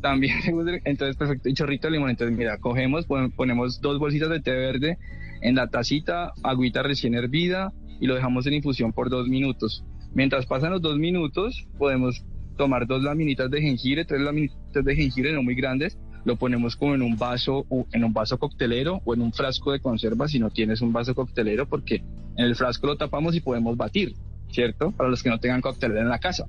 [0.00, 0.36] También
[0.84, 1.48] Entonces, perfecto.
[1.48, 2.10] Y chorrito de limón.
[2.10, 4.98] Entonces, mira, cogemos, pon- ponemos dos bolsitas de té verde
[5.42, 9.84] en la tacita, agüita recién hervida y lo dejamos en infusión por dos minutos.
[10.14, 12.24] Mientras pasan los dos minutos, podemos
[12.56, 16.94] tomar dos laminitas de jengibre, tres laminitas de jengibre no muy grandes, lo ponemos como
[16.94, 20.50] en un vaso, en un vaso coctelero o en un frasco de conserva si no
[20.50, 22.02] tienes un vaso coctelero, porque
[22.36, 24.14] en el frasco lo tapamos y podemos batir,
[24.50, 24.90] ¿cierto?
[24.90, 26.46] Para los que no tengan coctelera en la casa.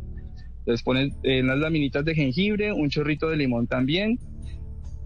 [0.60, 4.18] Entonces pones eh, unas laminitas de jengibre, un chorrito de limón también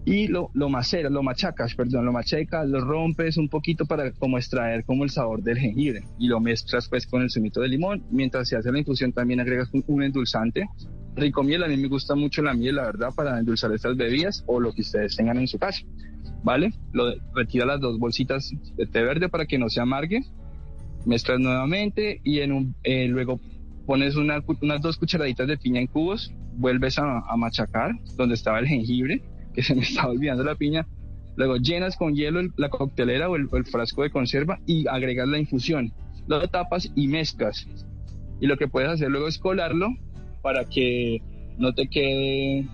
[0.04, 4.36] y lo, lo maceras, lo machacas, perdón, lo machacas, lo rompes un poquito para como
[4.36, 8.02] extraer como el sabor del jengibre y lo mezclas pues con el zumito de limón.
[8.10, 10.68] Mientras se hace la infusión también agregas un, un endulzante,
[11.14, 14.42] rico miel, a mí me gusta mucho la miel, la verdad, para endulzar estas bebidas
[14.46, 15.82] o lo que ustedes tengan en su casa,
[16.42, 16.72] ¿vale?
[16.92, 20.22] Lo retira las dos bolsitas de té verde para que no se amargue,
[21.06, 23.40] mezclas nuevamente y en un, eh, luego
[23.86, 28.66] pones una unas dos cucharaditas de piña en cubos, vuelves a machacar donde estaba el
[28.66, 29.22] jengibre,
[29.54, 30.86] que se me estaba olvidando la piña,
[31.36, 35.38] luego llenas con hielo el- la coctelera o el, frasco de conserva y agregas la
[35.38, 35.92] infusión,
[36.26, 37.66] lo tapas y mezclas.
[38.40, 39.88] Y lo que puedes hacer luego es colarlo
[40.42, 41.22] para que
[41.58, 42.66] no te quede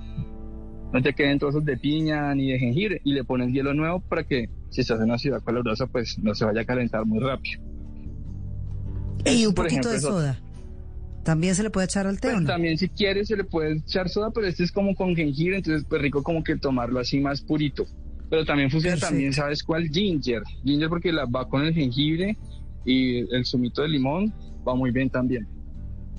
[0.93, 4.24] no te queden trozos de piña ni de jengibre y le pones hielo nuevo para
[4.24, 7.61] que si estás en una ciudad calurosa pues no se vaya a calentar muy rápido.
[9.26, 10.41] Y un por poquito ejemplo, de soda.
[11.29, 12.29] También se le puede echar al té.
[12.29, 12.49] ¿o Pues no?
[12.49, 15.85] también si quieres se le puede echar soda, pero este es como con jengibre, entonces
[15.87, 17.85] pues rico como que tomarlo así más purito.
[18.31, 19.12] Pero también funciona Perfecto.
[19.12, 19.91] también, ¿sabes cuál?
[19.91, 20.43] Ginger.
[20.64, 22.39] Ginger porque la va con el jengibre
[22.87, 24.33] y el zumito de limón
[24.66, 25.47] va muy bien también.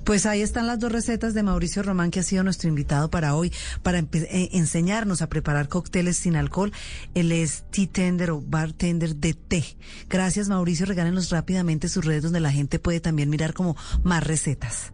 [0.04, 3.34] Pues ahí están las dos recetas de Mauricio Román, que ha sido nuestro invitado para
[3.34, 3.52] hoy,
[3.82, 6.70] para eh, enseñarnos a preparar cócteles sin alcohol.
[7.14, 9.64] Él es tea tender o bartender de té.
[10.08, 10.86] Gracias, Mauricio.
[10.86, 14.92] Regálenos rápidamente sus redes donde la gente puede también mirar como más recetas.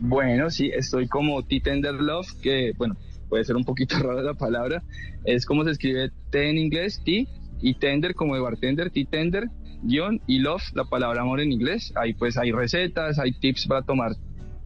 [0.00, 2.96] Bueno, sí, estoy como Tea Tender Love, que bueno,
[3.28, 4.82] puede ser un poquito rara la palabra.
[5.24, 7.24] Es como se escribe té en inglés, tea,
[7.60, 9.48] y tender como de bartender, tea tender,
[9.82, 11.92] guion, y love, la palabra amor en inglés.
[11.96, 14.12] Ahí pues hay recetas, hay tips para tomar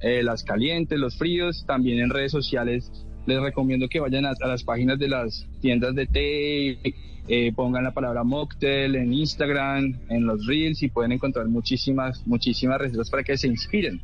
[0.00, 1.64] eh, las calientes, los fríos.
[1.66, 2.90] También en redes sociales
[3.26, 6.94] les recomiendo que vayan a, a las páginas de las tiendas de té,
[7.28, 12.78] eh, pongan la palabra mocktail en Instagram, en los reels y pueden encontrar muchísimas, muchísimas
[12.78, 14.00] recetas para que se inspiren.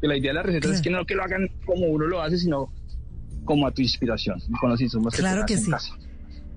[0.00, 2.20] Que la idea de las recetas es que no que lo hagan como uno lo
[2.22, 2.70] hace, sino
[3.44, 5.70] como a tu inspiración, con los insumos que Claro tengas que en sí.
[5.70, 5.94] casa.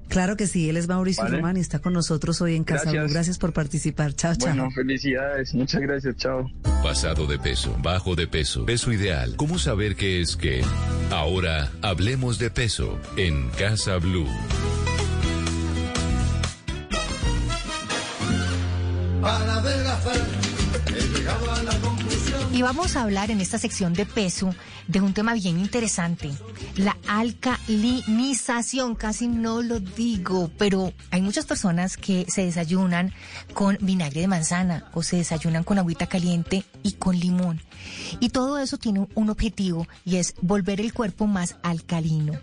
[0.10, 0.68] Claro que sí.
[0.68, 1.38] Él es Mauricio Vale.
[1.38, 3.04] Román y está con nosotros hoy en Casa Gracias.
[3.04, 3.14] Blue.
[3.14, 4.14] Gracias por participar.
[4.14, 4.48] Chao, chao.
[4.56, 6.50] Bueno, felicidades, muchas gracias, chao.
[6.82, 9.36] Pasado de peso, bajo de peso, peso ideal.
[9.38, 10.64] ¿Cómo saber qué es qué?
[11.12, 14.26] Ahora hablemos de peso en Casa Blue.
[19.22, 19.79] Para adelgazar,
[22.60, 24.53] Y vamos a hablar en esta sección de peso
[24.90, 26.32] de un tema bien interesante,
[26.76, 28.96] la alcalinización.
[28.96, 33.14] Casi no lo digo, pero hay muchas personas que se desayunan
[33.54, 37.62] con vinagre de manzana o se desayunan con agüita caliente y con limón.
[38.20, 42.34] Y todo eso tiene un objetivo y es volver el cuerpo más alcalino.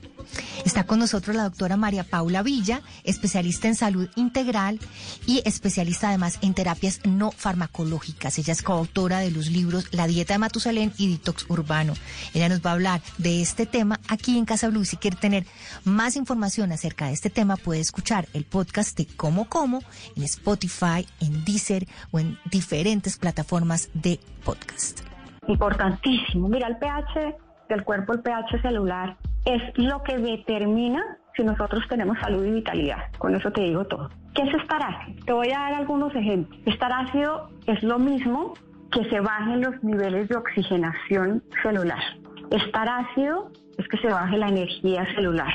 [0.64, 4.80] Está con nosotros la doctora María Paula Villa, especialista en salud integral
[5.26, 8.38] y especialista además en terapias no farmacológicas.
[8.38, 11.94] Ella es coautora de los libros La dieta de Matusalén y Detox Urbano.
[12.36, 14.84] Ella nos va a hablar de este tema aquí en Casa Blue.
[14.84, 15.44] Si quiere tener
[15.86, 19.78] más información acerca de este tema, puede escuchar el podcast de Como Como
[20.14, 25.00] en Spotify, en Deezer o en diferentes plataformas de podcast.
[25.48, 26.46] Importantísimo.
[26.50, 27.38] Mira, el pH
[27.70, 29.16] del cuerpo, el pH celular,
[29.46, 31.02] es lo que determina
[31.34, 32.98] si nosotros tenemos salud y vitalidad.
[33.16, 34.10] Con eso te digo todo.
[34.34, 35.24] ¿Qué es estar ácido?
[35.24, 36.60] Te voy a dar algunos ejemplos.
[36.66, 38.52] Estar ácido es lo mismo
[38.96, 42.02] que se bajen los niveles de oxigenación celular.
[42.50, 45.52] Estar ácido es que se baje la energía celular.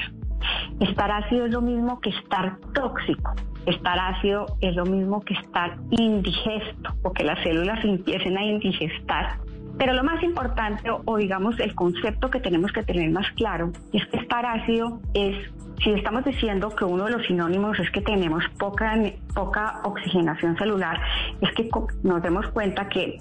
[0.79, 3.33] Estar ácido es lo mismo que estar tóxico.
[3.65, 9.39] Estar ácido es lo mismo que estar indigesto, o que las células empiecen a indigestar.
[9.79, 14.05] Pero lo más importante, o, digamos el concepto que tenemos que tener más claro, es
[14.09, 15.35] que estar ácido es,
[15.83, 18.93] si estamos diciendo que uno de los sinónimos es que tenemos poca,
[19.33, 21.01] poca oxigenación celular,
[21.41, 21.67] es que
[22.03, 23.17] nos demos cuenta que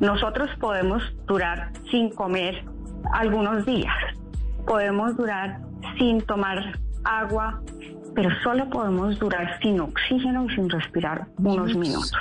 [0.00, 2.64] nosotros podemos durar sin comer
[3.12, 3.94] algunos días,
[4.66, 5.60] podemos durar
[5.98, 7.60] sin tomar agua,
[8.14, 12.12] pero solo podemos durar sin oxígeno y sin respirar unos minutos.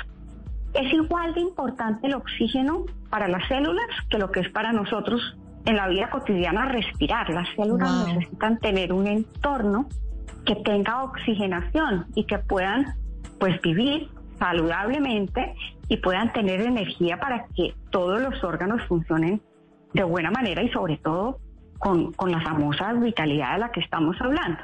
[0.73, 5.37] Es igual de importante el oxígeno para las células que lo que es para nosotros
[5.65, 7.29] en la vida cotidiana respirar.
[7.29, 8.13] Las células Wow.
[8.15, 9.87] necesitan tener un entorno
[10.45, 12.93] que tenga oxigenación y que puedan
[13.39, 15.55] pues vivir saludablemente
[15.87, 19.41] y puedan tener energía para que todos los órganos funcionen
[19.93, 21.39] de buena manera y sobre todo
[21.79, 24.59] con, con la famosa vitalidad de la que estamos hablando.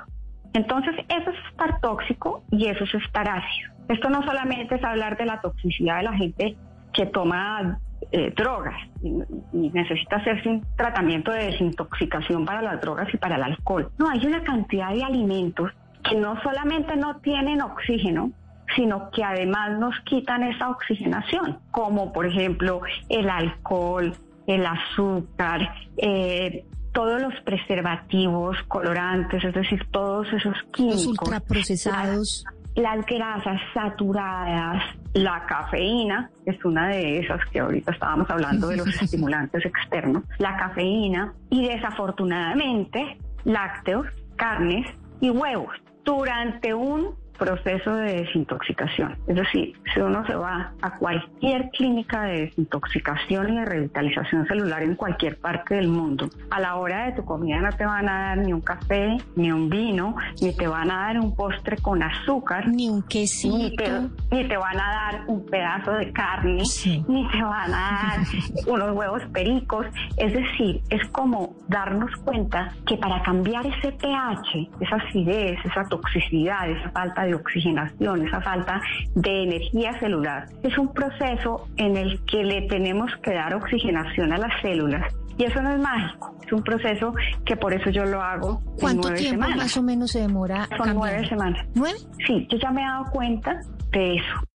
[0.53, 3.72] Entonces, eso es estar tóxico y eso es estar ácido.
[3.88, 6.57] Esto no solamente es hablar de la toxicidad de la gente
[6.93, 7.80] que toma
[8.11, 13.43] eh, drogas y, necesita hacerse un tratamiento de desintoxicación para las drogas y para el
[13.43, 13.89] alcohol.
[13.97, 15.72] No, hay una cantidad de alimentos
[16.03, 18.32] que no solamente no tienen oxígeno,
[18.76, 24.13] sino que además nos quitan esa oxigenación, como por ejemplo el alcohol,
[24.47, 31.07] el azúcar, eh, todos los preservativos, colorantes, es decir, todos esos químicos.
[31.07, 32.43] ultraprocesados.
[32.76, 38.78] Las, las grasas saturadas, la cafeína, es una de esas que ahorita estábamos hablando de
[38.78, 44.86] los estimulantes externos, la cafeína y desafortunadamente lácteos, carnes
[45.19, 49.17] y huevos durante un proceso de desintoxicación.
[49.25, 54.83] Es decir, si uno se va a cualquier clínica de desintoxicación y de revitalización celular
[54.83, 58.27] en cualquier parte del mundo, a la hora de tu comida no te van a
[58.27, 62.03] dar ni un café, ni un vino, ni te van a dar un postre con
[62.03, 63.89] azúcar, ni un quesito, ni te,
[64.29, 66.61] ni te van a dar un pedazo de carne,
[67.07, 68.19] ni te van a dar
[68.67, 69.87] unos huevos pericos.
[70.17, 76.69] Es decir, es como darnos cuenta que para cambiar ese pH, esa acidez, esa toxicidad,
[76.69, 78.82] esa falta de oxigenación, esa falta
[79.15, 84.38] de energía celular, es un proceso en el que le tenemos que dar oxigenación a
[84.38, 85.13] las células.
[85.38, 87.13] Y eso no es mágico, es un proceso
[87.45, 89.57] que por eso yo lo hago en ¿Cuánto nueve tiempo semanas.
[89.57, 90.67] más o menos se demora?
[90.69, 90.95] Son cambiar?
[90.95, 91.65] nueve semanas.
[91.73, 91.97] ¿Nueve?
[92.27, 93.59] Sí, yo ya me he dado cuenta
[93.91, 94.45] de eso.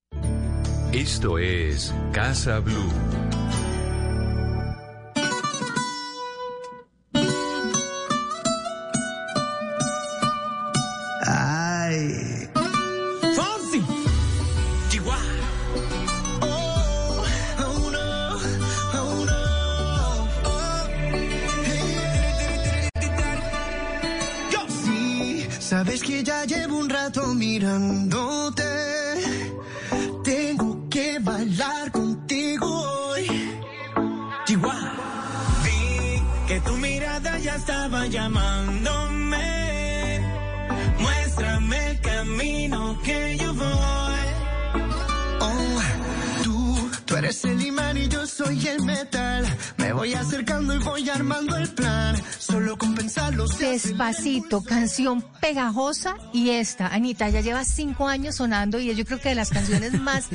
[0.92, 3.25] Esto es Casa Blue.
[53.76, 59.20] Despacito, canción pegajosa y esta, Anita, ya lleva cinco años sonando y es yo creo
[59.20, 60.28] que de las canciones más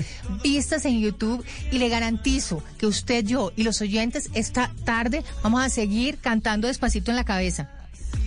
[0.44, 5.64] vistas en YouTube y le garantizo que usted, yo y los oyentes esta tarde vamos
[5.64, 7.81] a seguir cantando Despacito en la cabeza.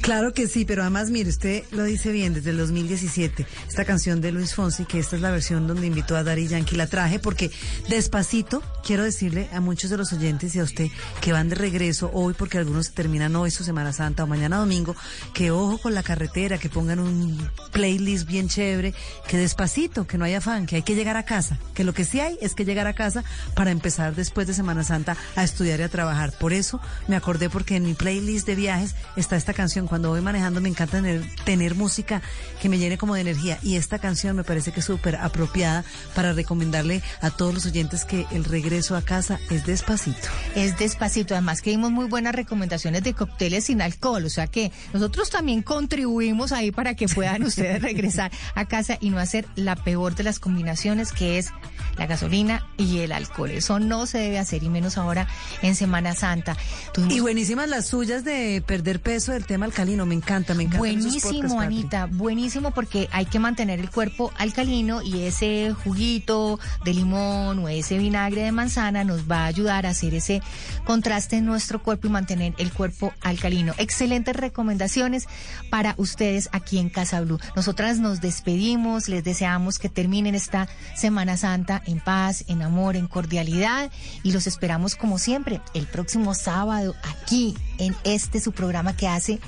[0.05, 4.21] Claro que sí, pero además, mire, usted lo dice bien, desde el 2017, esta canción
[4.21, 7.19] de Luis Fonsi, que esta es la versión donde invitó a Dari Yankee, la traje
[7.19, 7.51] porque
[7.89, 10.89] despacito, quiero decirle a muchos de los oyentes y a usted
[11.23, 14.95] que van de regreso hoy, porque algunos terminan hoy su Semana Santa o mañana domingo,
[15.33, 18.93] que ojo con la carretera, que pongan un playlist bien chévere,
[19.27, 22.05] que despacito, que no haya afán, que hay que llegar a casa, que lo que
[22.05, 23.25] sí hay es que llegar a casa
[23.55, 26.35] para empezar después de Semana Santa a estudiar y a trabajar.
[26.39, 26.79] Por eso
[27.09, 29.89] me acordé porque en mi playlist de viajes está esta canción.
[29.95, 32.21] Cuando voy manejando me encanta tener, tener música
[32.61, 35.85] que me llene como de energía y esta canción me parece que es súper apropiada
[36.17, 40.27] para recomendarle a todos los oyentes que el regreso a casa es despacito.
[40.57, 44.73] Es despacito, además que dimos muy buenas recomendaciones de cócteles sin alcohol, o sea que
[44.93, 49.77] nosotros también contribuimos ahí para que puedan ustedes regresar a casa y no hacer la
[49.77, 51.51] peor de las combinaciones que es
[51.99, 53.53] la gasolina y el alcohol.
[53.53, 55.29] Eso no se debe hacer y menos ahora
[55.63, 56.57] en Semana Santa.
[56.93, 60.62] Tuvimos- Y buenísimas las suyas de perder peso del tema del alcalino, me encanta, me
[60.62, 60.78] encanta.
[60.78, 67.59] Buenísimo, Anita, buenísimo porque hay que mantener el cuerpo alcalino y ese juguito de limón
[67.59, 70.41] o ese vinagre de manzana nos va a ayudar a hacer ese
[70.87, 73.74] contraste en nuestro cuerpo y mantener el cuerpo alcalino.
[73.76, 75.26] Excelentes recomendaciones
[75.68, 77.39] para ustedes aquí en Casa Blue.
[77.55, 80.66] Nosotras nos despedimos, les deseamos que terminen esta
[80.97, 83.91] Semana Santa en paz, en amor, en cordialidad
[84.22, 89.41] y los esperamos como siempre el próximo sábado aquí en este su programa que hace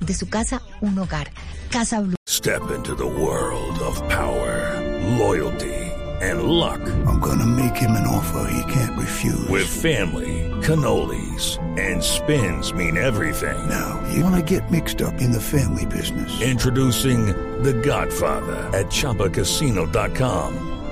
[0.00, 1.30] de su casa un hogar.
[1.70, 2.16] Casa Blue.
[2.26, 4.80] Step into the world of power,
[5.18, 5.74] loyalty,
[6.20, 6.80] and luck.
[7.06, 9.48] I'm gonna make him an offer he can't refuse.
[9.48, 13.68] With family, cannolis, and spins mean everything.
[13.68, 16.40] Now, you wanna get mixed up in the family business.
[16.40, 17.26] Introducing
[17.62, 20.73] The Godfather at ChumbaCasino.com.